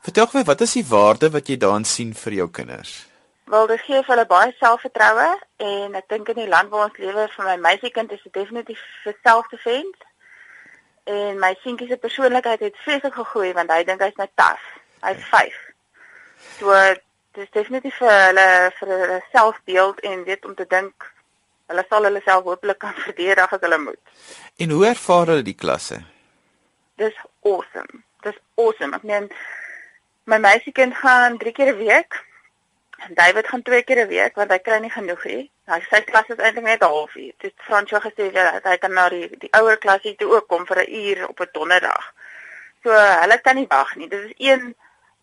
Vertel 0.00 0.26
gou, 0.26 0.42
wat 0.44 0.60
is 0.60 0.72
die 0.72 0.86
waarde 0.86 1.30
wat 1.30 1.46
jy 1.46 1.56
daarin 1.56 1.84
sien 1.84 2.14
vir 2.14 2.32
jou 2.32 2.50
kinders? 2.50 3.07
Wel, 3.48 3.66
dit 3.66 3.80
gee 3.80 4.00
vir 4.04 4.12
hulle 4.12 4.26
baie 4.28 4.50
selfvertroue 4.58 5.28
en 5.64 5.94
ek 5.96 6.08
dink 6.12 6.26
in 6.28 6.36
die 6.42 6.50
land 6.52 6.68
waar 6.68 6.90
ons 6.90 6.98
lewe 7.00 7.22
vir 7.32 7.46
my 7.46 7.54
meisiekind 7.64 8.10
is 8.12 8.20
dit 8.26 8.34
definitief 8.34 8.82
vir 9.04 9.16
selfdefense. 9.24 10.04
En 11.08 11.40
my 11.40 11.54
seentjie 11.62 11.88
se 11.88 11.96
persoonlikheid 12.02 12.66
het 12.66 12.82
vreeslik 12.82 13.16
gegroei 13.16 13.54
want 13.56 13.72
hy 13.72 13.78
dink 13.88 14.04
hy's 14.04 14.20
nou 14.20 14.28
taaf. 14.36 14.66
Hy's 15.06 15.24
5. 15.30 15.56
So 16.58 16.76
dit 17.38 17.46
is 17.46 17.54
definitief 17.56 17.96
vir 18.02 18.12
hulle 18.26 18.46
vir 18.82 18.94
hulle 18.94 19.18
selfbeeld 19.32 20.04
en 20.12 20.28
weet 20.28 20.44
om 20.44 20.60
te 20.60 20.68
dink 20.76 21.08
hulle 21.72 21.88
sal 21.88 22.04
hulle 22.10 22.24
self 22.28 22.44
hopelik 22.52 22.82
kan 22.84 23.00
verdedig 23.06 23.56
as 23.56 23.64
hulle 23.64 23.82
moet. 23.88 24.14
En 24.60 24.76
hoe 24.76 24.86
ervaar 24.92 25.32
hulle 25.32 25.48
die 25.48 25.56
klasse? 25.64 26.02
Dis 27.00 27.16
awesome. 27.48 28.04
Dis 28.28 28.36
awesome. 28.60 28.92
Ek 29.00 29.08
meen 29.08 29.32
my 30.28 30.36
meisiekind 30.36 31.00
gaan 31.00 31.40
3 31.40 31.56
keer 31.56 31.72
'n 31.72 31.80
week 31.80 32.24
David 33.08 33.48
gaan 33.48 33.62
twee 33.62 33.82
keer 33.82 34.04
'n 34.04 34.08
week 34.08 34.34
want 34.34 34.50
hy 34.50 34.58
kry 34.58 34.78
nie 34.78 34.90
genoeg 34.90 35.24
nie. 35.24 35.50
Hy 35.66 35.80
sy 35.90 36.00
klas 36.00 36.28
is 36.28 36.36
eintlik 36.38 36.64
net 36.64 36.82
'n 36.82 36.92
halfuur. 36.94 37.32
Dit 37.38 37.54
Fransjo 37.56 37.98
gesê 38.00 38.32
dat 38.32 38.64
hy 38.64 38.76
kan 38.76 38.92
na 38.92 39.08
die 39.08 39.28
die 39.38 39.52
ouer 39.52 39.78
klasie 39.78 40.16
toe 40.16 40.34
ook 40.34 40.48
kom 40.48 40.66
vir 40.66 40.82
'n 40.82 40.92
uur 40.94 41.28
op 41.28 41.40
'n 41.40 41.48
donderdag. 41.52 42.12
So 42.82 42.90
hulle 42.90 43.40
kan 43.40 43.54
nie 43.54 43.66
wag 43.68 43.96
nie. 43.96 44.08
Dit 44.08 44.24
is 44.24 44.34
een 44.36 44.74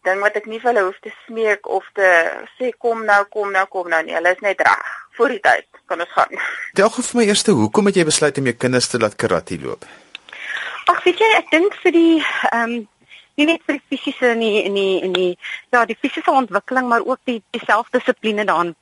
ding 0.03 0.19
wat 0.19 0.35
ek 0.35 0.45
nie 0.45 0.59
vir 0.59 0.73
hulle 0.73 0.85
hoef 0.85 0.99
te 1.01 1.11
smeek 1.25 1.67
of 1.67 1.85
te 1.93 2.09
sê 2.57 2.71
kom 2.77 3.05
nou, 3.05 3.25
kom 3.25 3.51
nou, 3.51 3.65
kom 3.65 3.89
nou 3.89 4.03
nie. 4.03 4.13
Hulle 4.13 4.31
is 4.35 4.43
net 4.45 4.61
reg 4.61 4.89
voor 5.17 5.29
die 5.29 5.39
tyd 5.39 5.67
kan 5.85 5.99
ons 5.99 6.11
gaan. 6.11 6.39
Gou 6.79 6.89
vir 6.89 7.19
my 7.19 7.27
eerste, 7.29 7.51
hoekom 7.51 7.85
het 7.85 7.95
jy 7.95 8.05
besluit 8.05 8.37
om 8.37 8.49
jou 8.51 8.55
kinders 8.55 8.87
te 8.87 8.99
laat 8.99 9.15
karate 9.15 9.59
loop? 9.61 9.85
Ag, 10.85 11.03
weet 11.03 11.19
jy, 11.19 11.29
ek 11.37 11.49
dink 11.49 11.77
vir 11.83 11.91
die 11.91 12.19
ehm 12.51 12.61
um, 12.61 12.87
nie 13.35 13.45
net 13.49 13.63
vir 13.67 13.79
die 13.79 13.85
fisiese 13.89 14.31
en 14.33 14.43
die 14.43 14.63
en 14.63 14.77
die 14.79 15.01
en 15.03 15.13
die 15.13 15.31
ja, 15.71 15.85
die 15.85 15.97
fisiese 15.99 16.31
ontwikkeling, 16.31 16.87
maar 16.89 17.05
ook 17.05 17.19
die 17.29 17.41
die 17.51 17.63
selfdissipline 17.65 18.45
daarin 18.45 18.75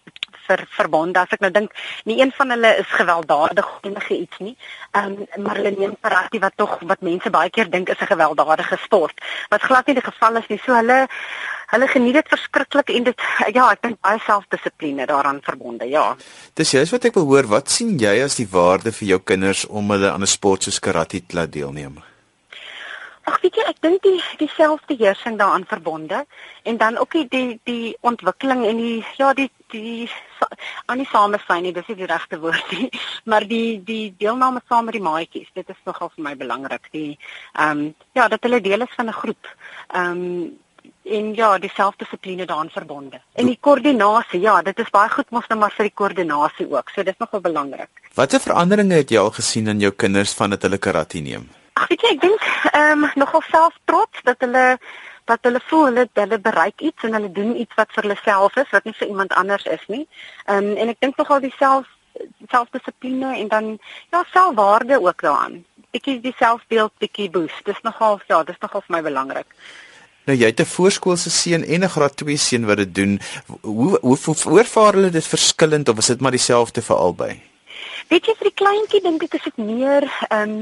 vir 0.48 0.64
verbonde. 0.76 1.22
As 1.22 1.34
ek 1.36 1.44
nou 1.44 1.52
dink, 1.54 1.74
nie 2.10 2.20
een 2.20 2.34
van 2.36 2.54
hulle 2.54 2.74
is 2.82 2.92
gewelddadig 2.92 3.70
enige 3.88 4.18
iets 4.18 4.44
nie. 4.44 4.54
Ehm 4.92 5.16
um, 5.24 5.44
maar 5.46 5.60
hulle 5.60 5.74
neem 5.78 5.96
karate 6.02 6.42
wat 6.44 6.58
tog 6.60 6.78
wat 6.92 7.02
mense 7.02 7.32
baie 7.34 7.50
keer 7.50 7.70
dink 7.72 7.90
is 7.90 8.02
'n 8.02 8.12
gewelddadige 8.14 8.78
sport, 8.84 9.22
wat 9.50 9.62
glad 9.62 9.88
nie 9.88 9.96
die 9.96 10.10
geval 10.12 10.38
is 10.38 10.48
nie. 10.50 10.62
So 10.66 10.76
hulle 10.76 11.08
hulle 11.74 11.88
geniet 11.88 12.14
dit 12.14 12.30
verskriklik 12.30 12.90
en 12.90 13.04
dit 13.04 13.22
ja, 13.54 13.72
ek 13.72 13.82
dink 13.82 14.02
baie 14.02 14.20
selfdissipline 14.20 15.06
daaraan 15.06 15.42
verbonde. 15.42 15.90
Ja. 15.90 16.16
Dis 16.54 16.72
juist 16.72 16.92
wat 16.92 17.06
ek 17.06 17.14
wil 17.14 17.26
hoor. 17.26 17.48
Wat 17.48 17.70
sien 17.70 17.98
jy 17.98 18.24
as 18.24 18.36
die 18.36 18.50
waarde 18.52 18.92
vir 18.92 19.08
jou 19.08 19.20
kinders 19.20 19.66
om 19.66 19.90
hulle 19.90 20.12
aan 20.12 20.22
'n 20.22 20.28
sport 20.28 20.64
soos 20.64 20.80
karate 20.80 21.26
te 21.26 21.36
laat 21.36 21.52
deelneem? 21.52 22.13
Ag 23.24 23.40
weet 23.42 23.56
jy, 23.56 23.64
ek 23.72 23.82
dink 23.86 24.02
die 24.04 24.20
dieselfde 24.42 24.96
heersing 25.00 25.38
daaraan 25.40 25.66
verbonde 25.68 26.26
en 26.64 26.78
dan 26.78 26.98
ook 26.98 27.12
die 27.16 27.28
die, 27.32 27.60
die 27.64 27.98
ontwikkeling 28.02 28.66
en 28.68 28.82
die 28.82 29.06
ja, 29.18 29.34
die 29.34 29.50
die 29.72 30.10
aan 30.92 31.00
die 31.00 31.08
samesyn, 31.08 31.70
dis 31.74 31.88
nie 31.88 32.00
die 32.02 32.10
regte 32.10 32.40
woord 32.44 32.74
nie, 32.76 32.90
maar 33.32 33.48
die 33.48 33.80
die 33.84 34.16
deelname 34.20 34.62
saam 34.68 34.90
met 34.90 34.98
die 34.98 35.06
maatjies, 35.06 35.54
dit 35.56 35.70
is 35.70 35.80
nogal 35.88 36.12
vir 36.16 36.28
my 36.28 36.36
belangrik. 36.36 36.92
Die 36.92 37.14
ehm 37.54 37.88
um, 37.88 37.88
ja, 38.18 38.28
dat 38.28 38.44
hulle 38.44 38.62
deel 38.62 38.88
is 38.88 38.98
van 38.98 39.08
'n 39.08 39.20
groep. 39.22 39.56
Ehm 39.94 40.12
um, 40.12 40.60
en 41.04 41.34
ja, 41.36 41.58
die 41.60 41.72
selfdissipline 41.76 42.46
daaraan 42.46 42.70
verbonde. 42.70 43.20
En 43.34 43.46
die 43.46 43.58
koördinasie, 43.60 44.40
ja, 44.40 44.62
dit 44.62 44.80
is 44.80 44.90
baie 44.90 45.10
goed 45.10 45.30
mos 45.36 45.48
nou 45.48 45.60
maar 45.60 45.74
vir 45.76 45.90
die 45.90 45.96
koördinasie 45.96 46.68
ook. 46.72 46.90
So 46.96 47.04
dis 47.04 47.20
nogal 47.20 47.42
belangrik. 47.42 47.90
Watter 48.16 48.40
veranderinge 48.40 49.02
het 49.02 49.12
jy 49.12 49.20
al 49.20 49.32
gesien 49.32 49.68
in 49.68 49.80
jou 49.80 49.92
kinders 49.92 50.34
vandat 50.34 50.62
hulle 50.62 50.78
karate 50.78 51.20
neem? 51.20 51.50
Ag 51.74 51.88
weet 51.90 52.02
jy, 52.06 52.12
ek 52.16 52.22
dink 52.22 52.46
ehm 52.72 53.04
um, 53.04 53.10
nogal 53.16 53.42
self 53.50 53.78
trots 53.90 54.22
dat 54.28 54.40
hulle 54.46 54.78
dat 55.26 55.40
hulle 55.48 55.62
voel 55.70 55.86
hulle 55.90 56.06
hulle 56.20 56.40
bereik 56.40 56.82
iets 56.82 57.04
en 57.08 57.14
hulle 57.18 57.32
doen 57.32 57.56
iets 57.56 57.76
wat 57.80 57.92
vir 57.96 58.04
hulle 58.08 58.20
self 58.24 58.58
is, 58.62 58.70
wat 58.76 58.84
nie 58.86 58.96
vir 59.00 59.08
iemand 59.08 59.34
anders 59.40 59.66
is 59.66 59.86
nie. 59.88 60.06
Ehm 60.46 60.72
um, 60.72 60.78
en 60.78 60.94
ek 60.94 61.00
dink 61.06 61.18
nogal 61.18 61.42
die 61.44 61.54
self 61.58 61.90
selfdissipline 62.50 63.32
en 63.38 63.48
dan 63.48 63.70
ja, 64.12 64.24
selfwaarde 64.34 65.00
ook 65.02 65.22
daaraan. 65.22 65.64
Bietjie 65.92 66.20
die 66.22 66.36
selfbeeld 66.38 66.94
bietjie 67.02 67.30
boost. 67.30 67.66
Dis 67.66 67.82
nogal 67.82 68.20
ja, 68.28 68.44
dis 68.44 68.60
nogal 68.62 68.86
vir 68.86 68.96
my 68.98 69.02
belangrik. 69.10 69.50
Nou 70.30 70.38
jy 70.38 70.52
het 70.52 70.62
'n 70.62 70.74
voorskoolse 70.76 71.30
seun 71.30 71.64
en 71.64 71.84
'n 71.84 71.90
graad 71.96 72.18
2 72.18 72.38
seun 72.38 72.66
wat 72.66 72.78
dit 72.78 72.96
doen. 72.96 73.20
Hoe 73.62 74.00
hoe 74.02 74.18
hoe 74.44 74.60
ervaar 74.60 74.94
hulle 74.94 75.10
dit 75.10 75.28
verskillend 75.28 75.90
of 75.90 75.98
is 75.98 76.06
dit 76.06 76.22
maar 76.22 76.32
dieselfde 76.32 76.82
vir 76.82 76.96
albei? 76.96 77.53
Weet 78.14 78.28
jy 78.30 78.34
vir 78.38 78.46
die 78.46 78.58
kleintjie 78.62 79.00
dink 79.02 79.24
ek 79.26 79.36
is 79.40 79.46
dit 79.48 79.56
meer 79.58 80.06
ehm 80.28 80.42
um, 80.42 80.58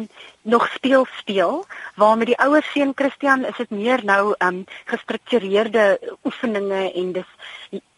nog 0.53 0.63
speel 0.73 1.03
speel, 1.17 1.57
waar 1.99 2.13
met 2.17 2.29
die 2.29 2.37
ouer 2.39 2.63
seun 2.63 2.93
Christian 2.95 3.43
is 3.49 3.57
dit 3.59 3.73
meer 3.75 3.99
nou 4.07 4.21
ehm 4.37 4.61
um, 4.61 4.61
gestruktureerde 4.91 5.83
oefeninge 6.29 6.79
en 7.01 7.09
dis 7.17 7.33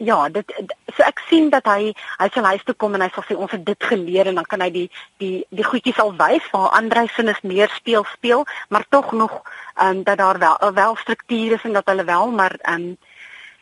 ja, 0.10 0.18
dit 0.38 0.56
so 0.96 1.06
ek 1.06 1.22
sien 1.28 1.52
dat 1.54 1.70
hy 1.70 1.94
hy 1.94 2.30
sal 2.34 2.50
huis 2.50 2.66
toe 2.66 2.74
kom 2.82 2.98
en 2.98 3.06
hy 3.06 3.12
sal 3.14 3.28
sê 3.30 3.38
ons 3.38 3.54
het 3.54 3.62
dit 3.70 3.90
geleer 3.92 4.32
en 4.32 4.42
dan 4.42 4.50
kan 4.56 4.66
hy 4.66 4.72
die 4.80 4.88
die 5.22 5.46
die 5.54 5.70
goedjies 5.70 6.02
al 6.02 6.16
wys. 6.24 6.50
Waar 6.56 6.74
ander 6.80 7.06
sin 7.14 7.30
is 7.30 7.46
meer 7.54 7.70
speel 7.78 8.10
speel, 8.16 8.48
maar 8.74 8.90
tog 8.90 9.14
nog 9.14 9.38
ehm 9.38 10.00
um, 10.00 10.04
dat 10.10 10.18
daar 10.24 10.42
wel 10.48 10.74
wel 10.82 10.98
strukture 11.06 11.62
is 11.62 11.70
en 11.70 11.78
dat 11.78 11.94
hulle 11.94 12.10
wel 12.10 12.34
maar 12.42 12.58
ehm 12.62 12.90
um, 12.90 12.98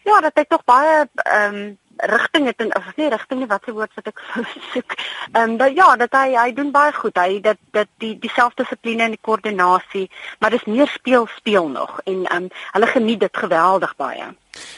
ja, 0.08 0.24
dat 0.24 0.40
hy 0.40 0.48
tog 0.48 0.64
baie 0.64 1.04
ehm 1.28 1.62
um, 1.64 1.80
rigting 2.02 2.46
het 2.46 2.62
en 2.64 2.76
of 2.76 2.96
nie 2.96 3.10
rigting 3.10 3.40
nie 3.40 3.48
wat 3.48 3.64
se 3.66 3.74
woord 3.74 3.92
wat 3.96 4.08
ek 4.08 4.22
soek. 4.74 4.96
Ehm 5.32 5.58
um, 5.62 5.74
ja, 5.76 5.96
dat 5.96 6.14
hy 6.18 6.36
hy 6.36 6.54
doen 6.54 6.72
baie 6.72 6.94
goed. 6.94 7.18
Hy 7.18 7.40
dat 7.42 7.58
dat 7.72 7.88
die 8.04 8.14
dieselfde 8.20 8.64
dissipline 8.64 9.04
en 9.04 9.16
die 9.18 9.22
koördinasie, 9.22 10.08
maar 10.40 10.50
dis 10.50 10.66
meer 10.66 10.88
speel 10.88 11.28
speel 11.38 11.68
nog 11.70 12.00
en 12.06 12.26
ehm 12.26 12.44
um, 12.44 12.50
hulle 12.72 12.88
geniet 12.88 13.20
dit 13.20 13.38
geweldig 13.38 13.96
baie. 13.96 14.32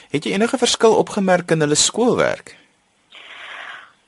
Het 0.10 0.26
jy 0.26 0.36
enige 0.36 0.58
verskil 0.58 0.96
opgemerk 0.96 1.52
in 1.52 1.60
hulle 1.66 1.76
skoolwerk? 1.80 2.56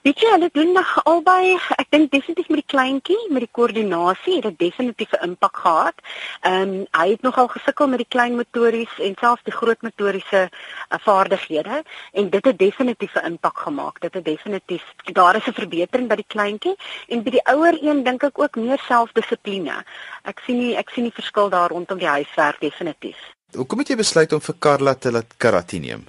Weet 0.06 0.20
jy, 0.22 0.28
hulle 0.36 0.50
doen 0.54 0.76
nog 0.78 0.90
albei, 1.10 1.56
ek 1.82 1.88
dink 1.90 2.12
definitief 2.14 2.50
met 2.54 2.60
die 2.60 2.70
kleintjie, 2.70 3.16
met 3.34 3.42
die 3.42 3.50
koördinasie, 3.58 4.36
het 4.36 4.44
dit 4.46 4.58
definitief 4.68 5.14
'n 5.18 5.30
impak 5.30 5.58
gehad. 5.58 5.96
Ehm 6.42 6.62
um, 6.62 6.74
hy 7.00 7.08
het 7.10 7.22
nogal 7.26 7.48
gesukkel 7.48 7.88
met 7.88 8.04
die 8.04 8.14
klein 8.16 8.36
motories 8.36 8.94
en 9.02 9.16
selfs 9.20 9.42
die 9.50 9.56
groot 9.56 9.82
motoriese 9.82 10.42
uh, 10.46 11.00
vaardighede 11.08 11.82
en 12.14 12.30
dit 12.30 12.46
het 12.46 12.58
definitief 12.58 13.16
'n 13.16 13.26
impak 13.26 13.58
gemaak. 13.58 14.00
Dit 14.02 14.14
het 14.14 14.26
definitief 14.26 14.84
daar 15.14 15.36
is 15.36 15.48
'n 15.48 15.58
verbetering 15.62 16.08
by 16.08 16.16
die 16.16 16.32
kleintjie 16.36 16.76
en 17.08 17.24
by 17.24 17.30
die 17.30 17.46
ouer 17.46 17.74
een 17.82 18.04
dink 18.04 18.24
ek 18.24 18.40
ook 18.40 18.56
meer 18.56 18.80
selfdissipline. 18.88 19.84
Ek 20.24 20.40
sien 20.46 20.58
nie 20.58 20.76
ek 20.78 20.90
sien 20.90 21.04
nie 21.04 21.18
verskil 21.22 21.50
daar 21.50 21.70
rondom 21.70 21.98
die 21.98 22.14
huiswerk 22.18 22.60
definitief. 22.60 23.18
Hoekom 23.56 23.80
het 23.80 23.88
jy 23.88 23.96
besluit 23.96 24.34
om 24.34 24.42
vir 24.42 24.56
Karla 24.60 24.94
te 24.94 25.12
laat 25.12 25.34
karate 25.38 25.78
neem? 25.78 26.06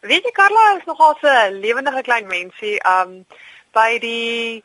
Weet 0.00 0.22
jy 0.24 0.30
Carla 0.30 0.76
is 0.78 0.84
nogal 0.86 1.16
'n 1.22 1.58
lewendige 1.58 2.02
klein 2.02 2.26
mensie. 2.26 2.78
Um 2.86 3.26
by 3.74 3.98
die 3.98 4.62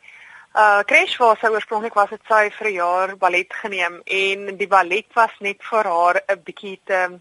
uh 0.54 0.82
crash 0.86 1.16
waar 1.18 1.36
sy 1.38 1.48
oorspronklik 1.50 1.94
was, 1.94 2.10
het 2.10 2.22
sy 2.28 2.50
vir 2.50 2.68
'n 2.68 2.74
jaar 2.74 3.16
ballet 3.16 3.52
geneem 3.62 4.00
en 4.06 4.56
die 4.56 4.68
ballet 4.68 5.06
was 5.14 5.34
net 5.40 5.58
vir 5.70 5.84
haar 5.84 6.22
'n 6.28 6.42
bietjie 6.44 6.78
te 6.84 7.20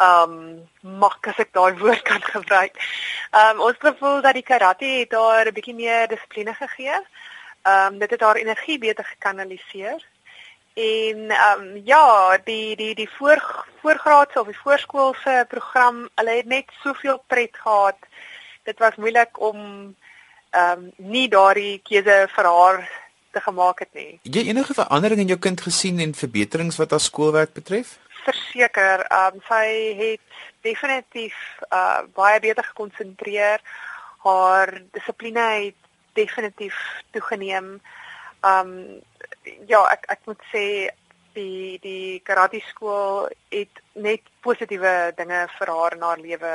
um 0.00 0.64
mak 0.80 1.28
as 1.28 1.38
ek 1.38 1.52
daai 1.52 1.76
woord 1.76 2.02
kan 2.02 2.22
gebruik. 2.36 2.74
Um 3.32 3.60
ons 3.60 3.76
gevoel 3.78 4.20
dat 4.22 4.34
die 4.34 4.48
karate 4.52 4.86
het 5.04 5.12
haar 5.12 5.46
'n 5.46 5.52
bietjie 5.52 5.74
meer 5.74 6.08
dissipline 6.08 6.54
gegee. 6.54 7.00
Um 7.64 7.98
dit 7.98 8.10
het 8.10 8.20
haar 8.20 8.36
energie 8.36 8.78
beter 8.78 9.04
gekanaliseer 9.04 10.00
En 10.76 11.30
ehm 11.30 11.60
um, 11.60 11.80
ja, 11.84 12.38
die 12.44 12.76
die 12.76 12.94
die 12.94 13.08
voor 13.10 13.66
voorgraadse 13.80 14.40
of 14.40 14.46
die 14.46 14.58
voorskoolse 14.58 15.44
program, 15.48 16.08
hulle 16.14 16.34
het 16.36 16.46
net 16.46 16.72
soveel 16.82 17.22
pret 17.26 17.56
gehad. 17.56 17.96
Dit 18.62 18.78
was 18.78 18.96
moeilik 18.96 19.40
om 19.40 19.56
ehm 20.50 20.84
um, 20.84 20.92
nie 20.96 21.28
daardie 21.28 21.80
keuse 21.80 22.18
vir 22.34 22.44
haar 22.44 22.90
te 23.30 23.40
gemaak 23.40 23.78
het 23.78 23.94
nie. 23.94 24.18
Het 24.22 24.34
jy 24.34 24.44
enige 24.50 24.74
verandering 24.74 25.20
in 25.20 25.32
jou 25.32 25.38
kind 25.38 25.60
gesien 25.60 25.98
en 25.98 26.14
verbeterings 26.14 26.76
wat 26.76 26.90
haar 26.90 27.00
skoolwerk 27.00 27.56
betref? 27.56 27.96
Verseker, 28.28 29.06
ehm 29.08 29.40
um, 29.40 29.42
sy 29.48 29.66
het 30.04 30.38
definitief 30.60 31.40
uh 31.72 32.04
baie 32.20 32.40
beter 32.40 32.64
gekonsentreer. 32.64 33.64
Haar 34.28 34.76
dissipline 34.92 35.48
het 35.64 35.80
definitief 36.12 36.76
toegeneem. 37.16 37.80
Ehm 38.44 38.76
um, 38.76 39.04
ja, 39.68 39.82
ek 39.92 40.06
ek 40.16 40.26
moet 40.26 40.42
sê 40.52 40.64
die 41.36 41.78
die 41.82 42.20
karate 42.24 42.60
skool 42.70 43.28
het 43.52 43.82
net 43.94 44.22
positiewe 44.44 45.12
dinge 45.18 45.44
vir 45.58 45.72
haar 45.76 45.96
in 45.96 46.06
haar 46.06 46.22
lewe 46.22 46.54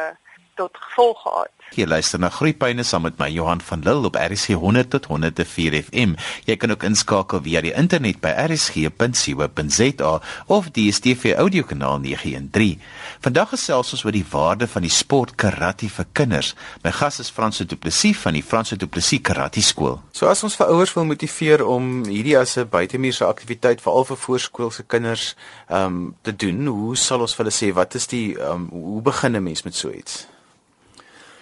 tot 0.55 0.77
gevolg 0.79 1.21
gehad. 1.21 1.49
Jy 1.71 1.85
luister 1.87 2.19
na 2.19 2.27
Groepyne 2.27 2.83
saam 2.83 3.05
met 3.07 3.15
my 3.15 3.29
Johan 3.31 3.61
van 3.63 3.79
Lille 3.85 4.09
op 4.09 4.17
RSG 4.19 4.57
100 4.59 4.89
tot 4.91 5.05
104 5.07 5.77
FM. 5.85 6.17
Jy 6.43 6.55
kan 6.59 6.71
ook 6.73 6.83
inskakel 6.83 7.39
via 7.45 7.61
die 7.63 7.71
internet 7.71 8.19
by 8.19 8.33
rsg.co.za 8.43 10.11
of 10.51 10.67
die 10.75 10.89
DStv 10.91 11.31
audiokanaal 11.39 12.01
913. 12.03 12.81
Vandag 13.23 13.53
gesels 13.53 13.93
ons 13.95 14.03
oor 14.03 14.15
die 14.15 14.25
waarde 14.27 14.67
van 14.67 14.83
die 14.83 14.91
sport 14.91 15.37
karate 15.39 15.87
vir 15.89 16.09
kinders. 16.11 16.51
My 16.83 16.91
gas 16.91 17.21
is 17.23 17.31
Frans 17.31 17.63
Du 17.63 17.77
Plessis 17.79 18.19
van 18.19 18.35
die 18.35 18.43
Frans 18.43 18.75
Du 18.75 18.87
Plessis 18.87 19.23
Karate 19.23 19.63
Skool. 19.63 20.01
So 20.11 20.27
as 20.27 20.43
ons 20.43 20.59
vir 20.59 20.73
ouers 20.73 20.91
wil 20.97 21.07
motiveer 21.07 21.63
om 21.63 22.03
hierdie 22.09 22.35
as 22.37 22.57
'n 22.57 22.67
buitemuurse 22.67 23.25
aktiwiteit 23.25 23.81
veral 23.81 24.03
vir 24.05 24.17
voorskoolse 24.17 24.83
kinders 24.83 25.35
ehm 25.69 25.85
um, 25.85 26.15
te 26.21 26.35
doen, 26.35 26.67
hoe 26.67 26.95
sal 26.97 27.21
ons 27.21 27.35
vir 27.35 27.45
hulle 27.45 27.55
sê 27.55 27.73
wat 27.73 27.95
is 27.95 28.07
die 28.07 28.35
ehm 28.35 28.67
um, 28.67 28.69
hoe 28.71 29.01
begin 29.01 29.35
'n 29.37 29.43
mens 29.43 29.63
met 29.63 29.75
so 29.75 29.89
iets? 29.91 30.27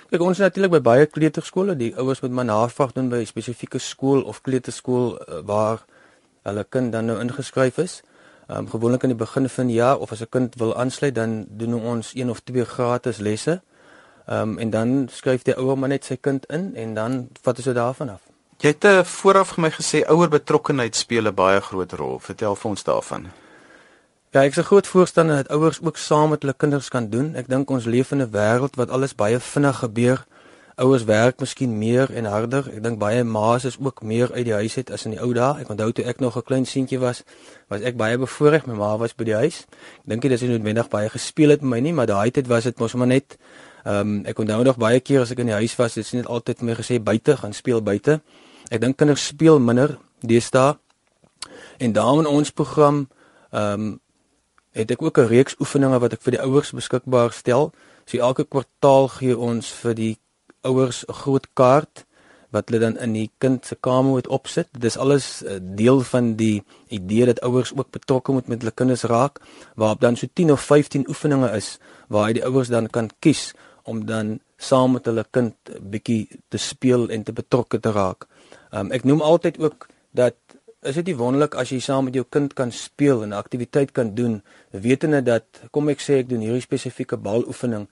Kyk 0.09 0.23
ons 0.25 0.39
natuurlik 0.41 0.71
by 0.73 0.79
baie 0.81 1.05
kleuterskole, 1.05 1.75
die 1.77 1.91
ouers 2.01 2.23
moet 2.23 2.31
maar 2.33 2.47
navraag 2.49 2.95
doen 2.95 3.11
by 3.11 3.19
'n 3.21 3.29
spesifieke 3.29 3.77
skool 3.77 4.23
of 4.25 4.41
kleuterskool 4.41 5.13
uh, 5.13 5.41
waar 5.45 5.85
hulle 6.49 6.63
kind 6.63 6.91
dan 6.91 7.05
nou 7.05 7.19
ingeskryf 7.21 7.77
is. 7.77 8.01
Ehm 8.47 8.57
um, 8.57 8.69
gewoonlik 8.69 9.03
aan 9.03 9.13
die 9.13 9.19
begin 9.25 9.49
van 9.49 9.67
die 9.67 9.75
jaar 9.75 9.99
of 9.99 10.11
as 10.11 10.21
'n 10.21 10.29
kind 10.29 10.55
wil 10.55 10.75
aansluit, 10.75 11.15
dan 11.15 11.45
doen 11.49 11.73
ons 11.73 12.15
een 12.15 12.29
of 12.29 12.39
twee 12.39 12.65
gratis 12.65 13.17
lesse. 13.17 13.61
Ehm 14.25 14.41
um, 14.41 14.57
en 14.57 14.69
dan 14.69 15.07
skryf 15.11 15.41
die 15.43 15.55
ouer 15.55 15.77
maar 15.77 15.89
net 15.89 16.05
sy 16.05 16.17
kind 16.17 16.45
in 16.45 16.75
en 16.75 16.93
dan 16.93 17.29
vat 17.41 17.57
ons 17.57 17.65
dit 17.65 17.75
daarvan 17.75 18.09
af. 18.09 18.21
Jy 18.57 18.67
het 18.67 18.83
uh, 18.83 19.03
vooraf 19.03 19.47
vir 19.53 19.61
my 19.61 19.71
gesê 19.71 20.01
ouer 20.09 20.29
betrokkenheid 20.29 20.95
speel 20.95 21.27
'n 21.27 21.35
baie 21.35 21.61
groot 21.61 21.93
rol. 21.93 22.19
Vertel 22.19 22.55
vir 22.55 22.69
ons 22.69 22.83
daarvan. 22.83 23.27
Ja, 24.29 24.43
ek 24.43 24.51
is 24.51 24.57
'n 24.57 24.69
groot 24.69 24.88
voorstander 24.88 25.36
dat 25.36 25.48
ouers 25.48 25.79
ook 25.81 25.98
saam 25.98 26.29
met 26.29 26.41
hulle 26.41 26.53
kinders 26.53 26.89
kan 26.89 27.09
doen. 27.09 27.36
Ek 27.36 27.48
dink 27.48 27.69
ons 27.69 27.86
leef 27.86 28.12
in 28.12 28.21
'n 28.21 28.29
wêreld 28.31 28.75
wat 28.75 28.89
alles 28.89 29.15
baie 29.15 29.39
vinnig 29.39 29.77
gebeur. 29.77 30.25
Ouers 30.75 31.03
werk 31.03 31.39
miskien 31.39 31.77
meer 31.77 32.13
en 32.13 32.25
harder. 32.25 32.69
Ek 32.75 32.83
dink 32.83 33.00
baie 33.00 33.24
ma's 33.24 33.63
is 33.63 33.77
ook 33.79 34.01
meer 34.01 34.31
uit 34.31 34.45
die 34.45 34.53
huis 34.53 34.77
uit 34.77 34.91
as 34.91 35.05
in 35.05 35.12
die 35.12 35.19
ou 35.19 35.33
dae. 35.33 35.59
Ek 35.59 35.69
onthou 35.69 35.91
toe 35.91 36.05
ek 36.05 36.19
nog 36.19 36.38
'n 36.38 36.43
klein 36.43 36.65
seentjie 36.65 37.00
was, 37.00 37.24
was 37.67 37.81
ek 37.81 37.98
baie 37.98 38.17
bevoorreg. 38.17 38.65
My 38.65 38.74
ma 38.74 38.98
was 38.98 39.15
by 39.15 39.24
die 39.24 39.33
huis. 39.33 39.65
Ek 39.98 40.05
dink 40.05 40.21
dit 40.21 40.31
is 40.31 40.41
nie 40.41 40.50
noodwendig 40.50 40.89
baie 40.89 41.09
gespeel 41.09 41.50
het 41.50 41.62
met 41.62 41.69
my 41.69 41.79
nie, 41.79 41.93
maar 41.93 42.07
daai 42.07 42.31
tyd 42.31 42.48
was 42.48 42.63
dit 42.63 42.79
mos 42.79 42.93
maar 42.93 43.07
net 43.07 43.38
ehm 43.86 44.00
um, 44.00 44.25
ek 44.25 44.39
onthou 44.39 44.63
nog 44.63 44.77
baie 44.77 45.00
keer 45.00 45.21
as 45.21 45.31
ek 45.31 45.39
in 45.39 45.45
die 45.45 45.55
huis 45.55 45.75
was, 45.75 45.95
het 45.95 46.05
sy 46.05 46.15
net 46.17 46.27
altyd 46.27 46.57
vir 46.57 46.65
my 46.65 46.75
gesê 46.75 47.03
buite 47.03 47.38
gaan 47.38 47.53
speel 47.53 47.81
buite. 47.81 48.21
Ek 48.69 48.81
dink 48.81 48.98
kinders 48.98 49.25
speel 49.25 49.59
minder 49.59 49.98
deesdae. 50.21 50.77
En 51.77 51.91
daarom 51.91 52.19
in 52.19 52.27
ons 52.27 52.51
program 52.51 53.07
ehm 53.51 53.74
um, 53.74 54.00
het 54.71 54.91
ek 54.91 55.01
ook 55.01 55.17
'n 55.17 55.27
reeks 55.27 55.55
oefeninge 55.59 55.99
wat 55.99 56.13
ek 56.13 56.21
vir 56.21 56.31
die 56.31 56.41
ouers 56.41 56.71
beskikbaar 56.71 57.31
stel. 57.31 57.71
So 58.05 58.17
elke 58.17 58.45
kwartaal 58.45 59.07
gee 59.07 59.38
ons 59.38 59.71
vir 59.71 59.93
die 59.93 60.17
ouers 60.63 61.05
'n 61.07 61.13
groot 61.13 61.47
kaart 61.53 62.05
wat 62.49 62.69
hulle 62.69 62.79
dan 62.79 62.97
in 62.97 63.13
die 63.13 63.29
kind 63.38 63.65
se 63.65 63.75
kamer 63.75 64.11
moet 64.11 64.27
opsit. 64.27 64.67
Dit 64.73 64.83
is 64.83 64.97
alles 64.97 65.43
eh, 65.43 65.59
deel 65.61 66.01
van 66.01 66.35
die 66.35 66.63
idee 66.88 67.25
dat 67.25 67.41
ouers 67.41 67.73
ook 67.75 67.91
betrokke 67.91 68.31
moet 68.31 68.47
met 68.47 68.61
hulle 68.61 68.73
kinders 68.73 69.03
raak, 69.03 69.39
waarop 69.75 70.01
dan 70.01 70.15
so 70.15 70.27
10 70.33 70.51
of 70.51 70.61
15 70.61 71.07
oefeninge 71.07 71.51
is 71.55 71.77
waar 72.07 72.27
hy 72.27 72.33
die 72.33 72.45
ouers 72.45 72.67
dan 72.67 72.89
kan 72.89 73.09
kies 73.19 73.53
om 73.83 74.05
dan 74.05 74.39
saam 74.57 74.97
met 74.97 75.05
hulle 75.05 75.25
kind 75.31 75.55
bietjie 75.81 76.27
te 76.49 76.57
speel 76.57 77.09
en 77.09 77.23
te 77.23 77.33
betrokke 77.33 77.79
te 77.79 77.91
raak. 77.91 78.27
Um, 78.71 78.91
ek 78.91 79.05
noem 79.07 79.21
altyd 79.21 79.59
ook 79.59 79.88
dat 80.11 80.35
is 80.81 80.95
dit 80.95 81.09
nie 81.12 81.17
wonderlik 81.19 81.55
as 81.59 81.74
jy 81.74 81.79
saam 81.83 82.07
met 82.07 82.15
jou 82.15 82.24
kind 82.24 82.53
kan 82.55 82.71
speel 82.71 83.24
en 83.24 83.29
'n 83.29 83.41
aktiwiteit 83.41 83.91
kan 83.91 84.15
doen, 84.15 84.41
wetende 84.71 85.21
dat 85.21 85.43
kom 85.71 85.89
ek 85.89 86.00
sê 86.00 86.19
ek 86.19 86.29
doen 86.29 86.39
hierdie 86.39 86.62
spesifieke 86.62 87.17
baloefening, 87.17 87.88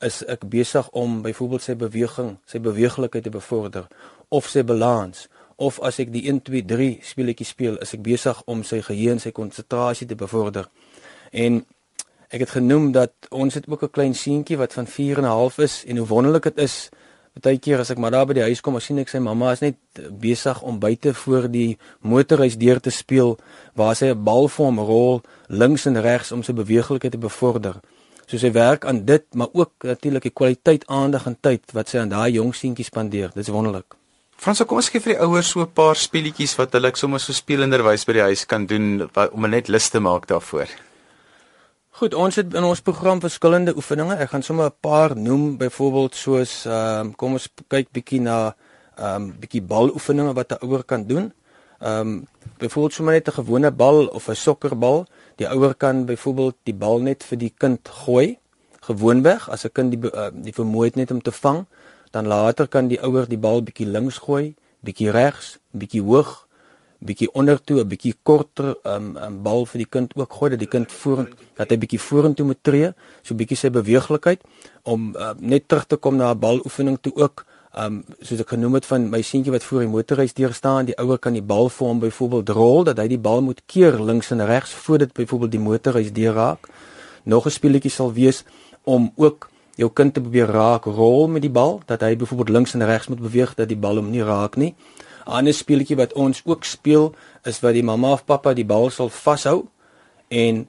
is 0.00 0.22
ek 0.24 0.48
besig 0.48 0.88
om 0.90 1.22
byvoorbeeld 1.22 1.62
sy 1.62 1.74
beweging, 1.74 2.38
sy 2.46 2.58
beweeglikheid 2.58 3.24
te 3.24 3.30
bevorder 3.30 3.86
of 4.28 4.48
sy 4.48 4.62
balans 4.62 5.28
of 5.56 5.80
as 5.80 5.98
ek 5.98 6.12
die 6.12 6.24
1 6.30 6.40
2 6.42 6.62
3 6.64 6.98
speletjie 7.02 7.46
speel, 7.46 7.76
is 7.84 7.92
ek 7.94 8.02
besig 8.02 8.42
om 8.46 8.62
sy 8.64 8.80
geheue 8.80 9.10
en 9.10 9.20
sy 9.20 9.30
konsentrasie 9.30 10.06
te 10.06 10.16
bevorder. 10.16 10.70
En 11.32 11.66
ek 12.30 12.40
het 12.40 12.50
genoem 12.50 12.92
dat 12.92 13.12
ons 13.30 13.54
het 13.54 13.68
ook 13.68 13.82
'n 13.82 13.90
klein 13.90 14.14
seentjie 14.14 14.56
wat 14.56 14.72
van 14.72 14.86
4 14.86 15.18
en 15.18 15.24
'n 15.24 15.36
half 15.36 15.58
is 15.58 15.84
en 15.84 15.96
hoe 15.96 16.06
wonderlik 16.06 16.42
dit 16.42 16.58
is 16.58 16.88
Partykeer 17.40 17.80
as 17.80 17.90
ek 17.90 17.98
maar 17.98 18.12
daar 18.12 18.26
by 18.28 18.34
die 18.36 18.44
huis 18.44 18.60
kom, 18.60 18.76
sien 18.80 18.98
ek 19.00 19.08
sy 19.08 19.18
mamma 19.18 19.52
is 19.52 19.62
net 19.64 19.76
besig 20.20 20.60
om 20.62 20.80
buite 20.80 21.14
voor 21.14 21.48
die 21.48 21.78
motorhuis 22.00 22.58
deur 22.60 22.80
te 22.80 22.92
speel 22.92 23.38
waar 23.74 23.96
sy 23.96 24.12
'n 24.12 24.24
bal 24.24 24.48
vir 24.48 24.66
hom 24.66 24.78
rol 24.78 25.22
links 25.48 25.86
en 25.86 26.00
regs 26.00 26.32
om 26.32 26.42
sy 26.42 26.52
beweeglikheid 26.52 27.12
te 27.12 27.18
bevorder. 27.18 27.80
So 28.26 28.38
sy 28.38 28.52
werk 28.52 28.84
aan 28.84 29.04
dit, 29.04 29.24
maar 29.34 29.48
ook 29.52 29.72
natuurlik 29.82 30.22
die 30.22 30.30
kwaliteit 30.30 30.84
aandag 30.86 31.26
en 31.26 31.36
tyd 31.40 31.62
wat 31.72 31.88
sy 31.88 31.98
aan 31.98 32.12
daai 32.12 32.32
jong 32.32 32.54
seentjie 32.54 32.84
spandeer. 32.84 33.30
Dit 33.34 33.48
is 33.48 33.48
wonderlik. 33.48 33.96
Franso, 34.36 34.64
kom 34.64 34.76
ons 34.76 34.88
gee 34.88 35.00
vir 35.00 35.14
die 35.14 35.20
ouers 35.20 35.48
so 35.48 35.60
'n 35.60 35.72
paar 35.72 35.96
speletjies 35.96 36.56
wat 36.56 36.72
hulle 36.72 36.90
sommer 36.94 37.20
so 37.20 37.32
speelenderwys 37.32 38.04
by 38.06 38.12
die 38.12 38.22
huis 38.22 38.46
kan 38.46 38.66
doen 38.66 39.08
wat, 39.14 39.32
om 39.32 39.50
net 39.50 39.68
lus 39.68 39.88
te 39.88 40.00
maak 40.00 40.26
daarvoor. 40.26 40.89
Goed, 42.00 42.14
ons 42.16 42.32
het 42.40 42.54
in 42.56 42.64
ons 42.64 42.80
program 42.80 43.18
verskillende 43.20 43.74
oefeninge. 43.76 44.14
Ek 44.24 44.30
gaan 44.32 44.42
sommer 44.42 44.70
'n 44.70 44.80
paar 44.80 45.12
noem, 45.16 45.58
byvoorbeeld 45.60 46.14
soos 46.14 46.64
ehm 46.64 47.00
um, 47.00 47.14
kom 47.14 47.32
ons 47.32 47.48
kyk 47.68 47.92
bietjie 47.92 48.20
na 48.20 48.56
ehm 48.96 49.16
um, 49.16 49.26
bietjie 49.40 49.60
baloefeninge 49.60 50.32
wat 50.32 50.52
'n 50.52 50.64
ouer 50.64 50.82
kan 50.84 51.04
doen. 51.04 51.32
Ehm 51.80 52.00
um, 52.00 52.26
byvoorbeeld 52.58 52.92
sommer 52.92 53.12
net 53.12 53.28
'n 53.28 53.32
gewone 53.32 53.70
bal 53.70 54.06
of 54.06 54.28
'n 54.28 54.34
sokkerbal. 54.34 55.06
Die 55.36 55.48
ouer 55.48 55.74
kan 55.74 56.06
byvoorbeeld 56.06 56.56
die 56.62 56.74
bal 56.74 56.98
net 57.00 57.24
vir 57.24 57.38
die 57.38 57.52
kind 57.58 57.88
gooi. 57.88 58.38
Gewoonweg 58.80 59.50
as 59.50 59.64
'n 59.64 59.72
kind 59.72 59.90
die 59.90 60.00
uh, 60.12 60.30
die 60.32 60.54
vermoë 60.54 60.84
het 60.84 60.96
net 60.96 61.10
om 61.10 61.22
te 61.22 61.32
vang, 61.32 61.66
dan 62.10 62.26
later 62.26 62.68
kan 62.68 62.88
die 62.88 63.02
ouer 63.02 63.28
die 63.28 63.38
bal 63.38 63.62
bietjie 63.62 63.86
links 63.86 64.18
gooi, 64.18 64.54
bietjie 64.80 65.10
regs, 65.10 65.58
bietjie 65.70 66.02
hoog 66.02 66.48
bietjie 67.00 67.28
onder 67.32 67.60
toe 67.64 67.80
'n 67.80 67.88
bietjie 67.88 68.14
korter 68.22 68.74
um, 68.84 69.16
um, 69.16 69.42
bal 69.42 69.64
vir 69.66 69.78
die 69.78 69.88
kind 69.88 70.12
ook 70.16 70.32
gooi 70.32 70.50
dat 70.50 70.58
die 70.58 70.68
kind 70.68 70.92
voor 70.92 71.28
dat 71.56 71.70
hy 71.70 71.78
bietjie 71.78 72.00
vorentoe 72.00 72.46
moet 72.46 72.62
tree, 72.62 72.92
so 73.22 73.34
bietjie 73.34 73.56
sy 73.56 73.70
beweeglikheid 73.70 74.40
om 74.82 75.14
uh, 75.16 75.32
net 75.38 75.68
terug 75.68 75.86
te 75.86 75.96
kom 75.96 76.16
na 76.16 76.32
'n 76.32 76.38
baloefening 76.38 76.98
toe 77.00 77.12
ook. 77.14 77.44
Um 77.78 78.04
soos 78.20 78.40
ek 78.40 78.48
genoem 78.48 78.74
het 78.74 78.86
van 78.86 79.10
my 79.10 79.22
seentjie 79.22 79.52
wat 79.52 79.62
voor 79.62 79.80
die 79.80 79.88
motorhuis 79.88 80.34
deur 80.34 80.52
staan, 80.52 80.86
die 80.86 80.96
ouer 80.98 81.18
kan 81.18 81.32
die 81.32 81.42
bal 81.42 81.68
vir 81.68 81.86
hom 81.86 82.00
byvoorbeeld 82.00 82.48
rol 82.48 82.84
dat 82.84 82.98
hy 82.98 83.06
die 83.08 83.18
bal 83.18 83.40
moet 83.40 83.62
keer 83.66 84.00
links 84.00 84.30
en 84.30 84.44
regs 84.44 84.72
voordat 84.72 85.12
byvoorbeeld 85.12 85.50
die 85.50 85.60
motorhuis 85.60 86.12
deur 86.12 86.34
raak. 86.34 86.68
Nog 87.24 87.46
'n 87.46 87.50
speletjie 87.50 87.90
sal 87.90 88.12
wees 88.12 88.44
om 88.84 89.12
ook 89.16 89.48
jou 89.76 89.90
kind 89.92 90.14
te 90.14 90.20
probeer 90.20 90.46
raak 90.46 90.84
rol 90.84 91.28
met 91.28 91.42
die 91.42 91.50
bal 91.50 91.80
dat 91.86 92.00
hy 92.00 92.16
byvoorbeeld 92.16 92.48
links 92.48 92.74
en 92.74 92.84
regs 92.84 93.08
moet 93.08 93.20
beweeg 93.20 93.54
dat 93.54 93.68
die 93.68 93.78
bal 93.78 93.96
hom 93.96 94.10
nie 94.10 94.22
raak 94.22 94.56
nie. 94.56 94.74
'n 95.26 95.30
ander 95.30 95.54
speletjie 95.54 95.96
wat 95.96 96.12
ons 96.12 96.42
ook 96.44 96.64
speel 96.64 97.14
is 97.44 97.60
wat 97.60 97.72
die 97.72 97.82
mamma 97.82 98.12
of 98.12 98.24
pappa 98.24 98.54
die 98.54 98.64
bal 98.64 98.90
sal 98.90 99.08
vashou 99.08 99.66
en 100.28 100.66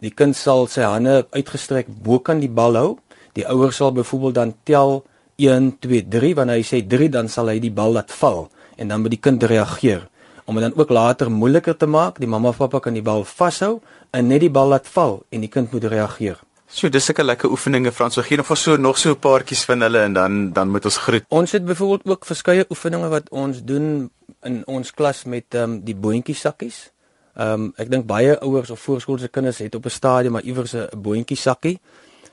die 0.00 0.10
kind 0.10 0.36
sal 0.36 0.66
sy 0.66 0.82
hande 0.82 1.26
uitgestrek 1.30 1.86
bo 1.88 2.18
kan 2.18 2.40
die 2.40 2.48
bal 2.48 2.76
hou. 2.76 2.98
Die 3.32 3.46
ouer 3.46 3.72
sal 3.72 3.92
byvoorbeeld 3.92 4.34
dan 4.34 4.54
tel 4.64 5.04
1 5.36 5.78
2 5.80 6.08
3 6.08 6.34
wanneer 6.34 6.56
hy 6.56 6.64
sê 6.64 6.80
3 6.86 7.08
dan 7.08 7.28
sal 7.28 7.48
hy 7.48 7.58
die 7.60 7.72
bal 7.72 7.92
laat 7.92 8.12
val 8.12 8.48
en 8.76 8.88
dan 8.88 9.00
moet 9.00 9.10
die 9.10 9.20
kind 9.20 9.42
reageer 9.42 10.08
om 10.50 10.56
dit 10.58 10.64
dan 10.64 10.74
ook 10.74 10.90
later 10.90 11.30
moeiliker 11.30 11.76
te 11.76 11.86
maak. 11.86 12.18
Die 12.18 12.26
mamma 12.26 12.48
of 12.48 12.56
pappa 12.56 12.80
kan 12.80 12.96
die 12.96 13.04
bal 13.06 13.24
vashou 13.24 13.80
en 14.10 14.26
net 14.26 14.40
die 14.40 14.50
bal 14.50 14.72
laat 14.72 14.88
val 14.88 15.20
en 15.30 15.44
die 15.44 15.52
kind 15.52 15.72
moet 15.72 15.84
reageer. 15.84 16.40
So 16.72 16.88
dis 16.88 17.10
'n 17.10 17.24
lekker 17.24 17.50
oefeninge 17.50 17.92
Frans. 17.92 18.14
So 18.14 18.22
gee 18.22 18.36
nog 18.36 18.46
vir 18.46 18.56
so 18.56 18.76
nog 18.76 18.98
so 18.98 19.10
'n 19.10 19.18
paartjies 19.18 19.64
van 19.64 19.80
hulle 19.80 19.98
en 19.98 20.12
dan 20.12 20.52
dan 20.52 20.68
moet 20.68 20.84
ons 20.84 20.96
groet. 20.96 21.24
Ons 21.28 21.52
het 21.52 21.64
byvoorbeeld 21.64 22.02
ook 22.04 22.24
verskeie 22.24 22.64
oefeninge 22.70 23.08
wat 23.08 23.30
ons 23.30 23.64
doen 23.64 24.10
in 24.42 24.66
ons 24.66 24.90
klas 24.94 25.24
met 25.24 25.44
ehm 25.48 25.62
um, 25.62 25.80
die 25.84 25.94
boontjie 25.96 26.34
sakkies. 26.34 26.92
Ehm 27.34 27.52
um, 27.52 27.72
ek 27.76 27.90
dink 27.90 28.06
baie 28.06 28.38
ouers 28.40 28.70
of 28.70 28.80
voorskoolse 28.80 29.28
kinders 29.28 29.58
het 29.58 29.74
op 29.74 29.84
'n 29.84 29.90
stadium 29.90 30.32
maar 30.32 30.42
iewers 30.42 30.74
'n 30.74 30.88
boontjie 30.96 31.36
sakkie. 31.36 31.80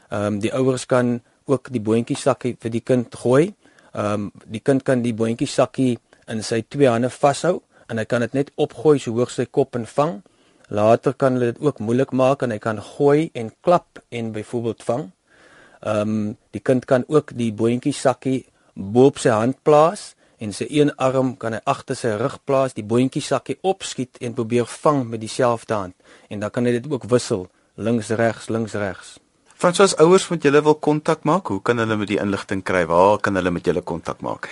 Ehm 0.09 0.25
um, 0.25 0.39
die 0.39 0.53
ouers 0.53 0.85
kan 0.85 1.21
ook 1.45 1.71
die 1.71 1.81
boontjie 1.81 2.17
sakkie 2.17 2.55
vir 2.59 2.71
die 2.71 2.81
kind 2.81 3.15
gooi. 3.15 3.53
Ehm 3.93 4.13
um, 4.13 4.31
die 4.45 4.61
kind 4.61 4.83
kan 4.83 5.01
die 5.01 5.13
boontjie 5.13 5.47
sakkie 5.47 5.99
in 6.27 6.43
sy 6.43 6.65
twee 6.67 6.87
hande 6.87 7.09
vashou 7.09 7.61
en 7.87 7.97
hy 7.97 8.05
kan 8.05 8.21
dit 8.21 8.33
net 8.33 8.51
opgooi 8.55 8.99
so 8.99 9.11
hoog 9.11 9.29
sy 9.29 9.45
kop 9.45 9.75
en 9.75 9.85
vang. 9.85 10.21
Later 10.67 11.13
kan 11.13 11.37
hulle 11.37 11.53
dit 11.53 11.61
ook 11.63 11.79
moeilik 11.79 12.11
maak 12.11 12.43
en 12.43 12.51
hy 12.51 12.59
kan 12.59 12.81
gooi 12.83 13.29
en 13.33 13.53
klap 13.63 14.01
en 14.09 14.31
byvoorbeeld 14.35 14.83
vang. 14.83 15.05
Ehm 15.81 16.13
um, 16.13 16.37
die 16.51 16.61
kind 16.61 16.85
kan 16.85 17.03
ook 17.07 17.31
die 17.37 17.53
boontjie 17.53 17.93
sakkie 17.93 18.45
bo 18.73 19.07
op 19.07 19.17
sy 19.17 19.29
hand 19.29 19.61
plaas 19.63 20.15
en 20.37 20.53
sy 20.53 20.67
een 20.69 20.91
arm 20.95 21.35
kan 21.37 21.53
hy 21.53 21.61
agter 21.65 21.95
sy 21.95 22.15
rug 22.19 22.37
plaas, 22.45 22.73
die 22.73 22.85
boontjie 22.85 23.21
sakkie 23.21 23.57
opskiet 23.61 24.19
en 24.21 24.33
probeer 24.33 24.65
vang 24.65 25.05
met 25.07 25.21
dieselfde 25.21 25.73
hand 25.73 25.95
en 26.29 26.43
dan 26.43 26.51
kan 26.51 26.65
hy 26.65 26.75
dit 26.77 26.91
ook 26.91 27.07
wissel 27.09 27.47
links 27.75 28.09
regs 28.09 28.49
links 28.49 28.73
regs. 28.73 29.17
Fransoos 29.57 29.95
ouers 29.97 30.27
moet 30.29 30.43
julle 30.43 30.61
wil 30.61 30.75
kontak 30.75 31.23
maak, 31.25 31.47
hoe 31.47 31.61
kan 31.61 31.79
hulle 31.81 31.95
met 31.97 32.11
die 32.11 32.19
inligting 32.21 32.61
kry? 32.63 32.83
Waar 32.85 33.17
kan 33.17 33.35
hulle 33.39 33.51
met 33.51 33.65
julle 33.65 33.81
kontak 33.81 34.21
maak? 34.21 34.49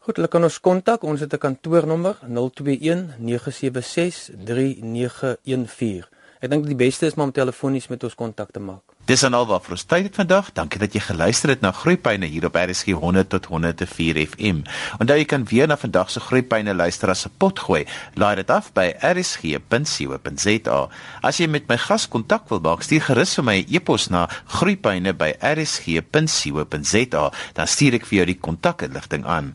Goed, 0.00 0.16
hulle 0.16 0.30
kan 0.32 0.46
ons 0.46 0.60
kontak. 0.64 1.02
Ons 1.04 1.20
het 1.20 1.34
'n 1.34 1.38
kantoornommer 1.38 2.16
021 2.24 3.18
976 3.18 4.30
3914. 4.44 6.04
Ek 6.40 6.50
dink 6.50 6.64
die 6.64 6.74
beste 6.74 7.06
is 7.06 7.14
maar 7.14 7.26
om 7.26 7.32
telefonies 7.32 7.88
met 7.88 8.04
ons 8.04 8.14
kontak 8.14 8.50
te 8.50 8.60
maak. 8.60 8.80
Dis 9.04 9.20
dan 9.20 9.34
al 9.34 9.46
wat 9.46 9.64
vir 9.66 9.70
ons 9.70 9.84
tyd 9.84 10.02
het 10.06 10.14
vandag. 10.14 10.52
Dankie 10.56 10.80
dat 10.80 10.92
jy 10.94 11.00
geluister 11.00 11.48
het 11.48 11.60
na 11.60 11.72
Groeipyne 11.72 12.26
hier 12.26 12.44
op 12.46 12.56
RSG 12.56 12.86
100 12.96 13.28
tot 13.28 13.46
104 13.46 14.26
FM. 14.26 14.56
Onthou 14.98 15.18
jy 15.18 15.24
kan 15.24 15.44
weer 15.44 15.66
na 15.68 15.76
vandag 15.76 16.10
se 16.10 16.20
Groeipyne 16.20 16.74
luister 16.74 17.10
as 17.10 17.26
'n 17.26 17.30
pot 17.36 17.58
gooi. 17.58 17.86
Laai 18.14 18.36
dit 18.36 18.50
af 18.50 18.72
by 18.72 18.94
rsg.co.za. 19.02 20.88
As 21.22 21.38
jy 21.38 21.46
met 21.46 21.68
my 21.68 21.76
gas 21.76 22.08
kontak 22.08 22.48
wil 22.48 22.60
maak, 22.60 22.82
stuur 22.82 23.00
gerus 23.00 23.34
vir 23.34 23.44
my 23.44 23.60
'n 23.60 23.64
e 23.68 23.74
e-pos 23.76 24.08
na 24.08 24.28
groeipyne@rsg.co.za. 24.46 27.32
Dan 27.52 27.66
stuur 27.66 27.94
ek 27.94 28.06
vir 28.06 28.16
jou 28.16 28.26
die 28.26 28.40
kontakinligting 28.40 29.26
aan. 29.26 29.54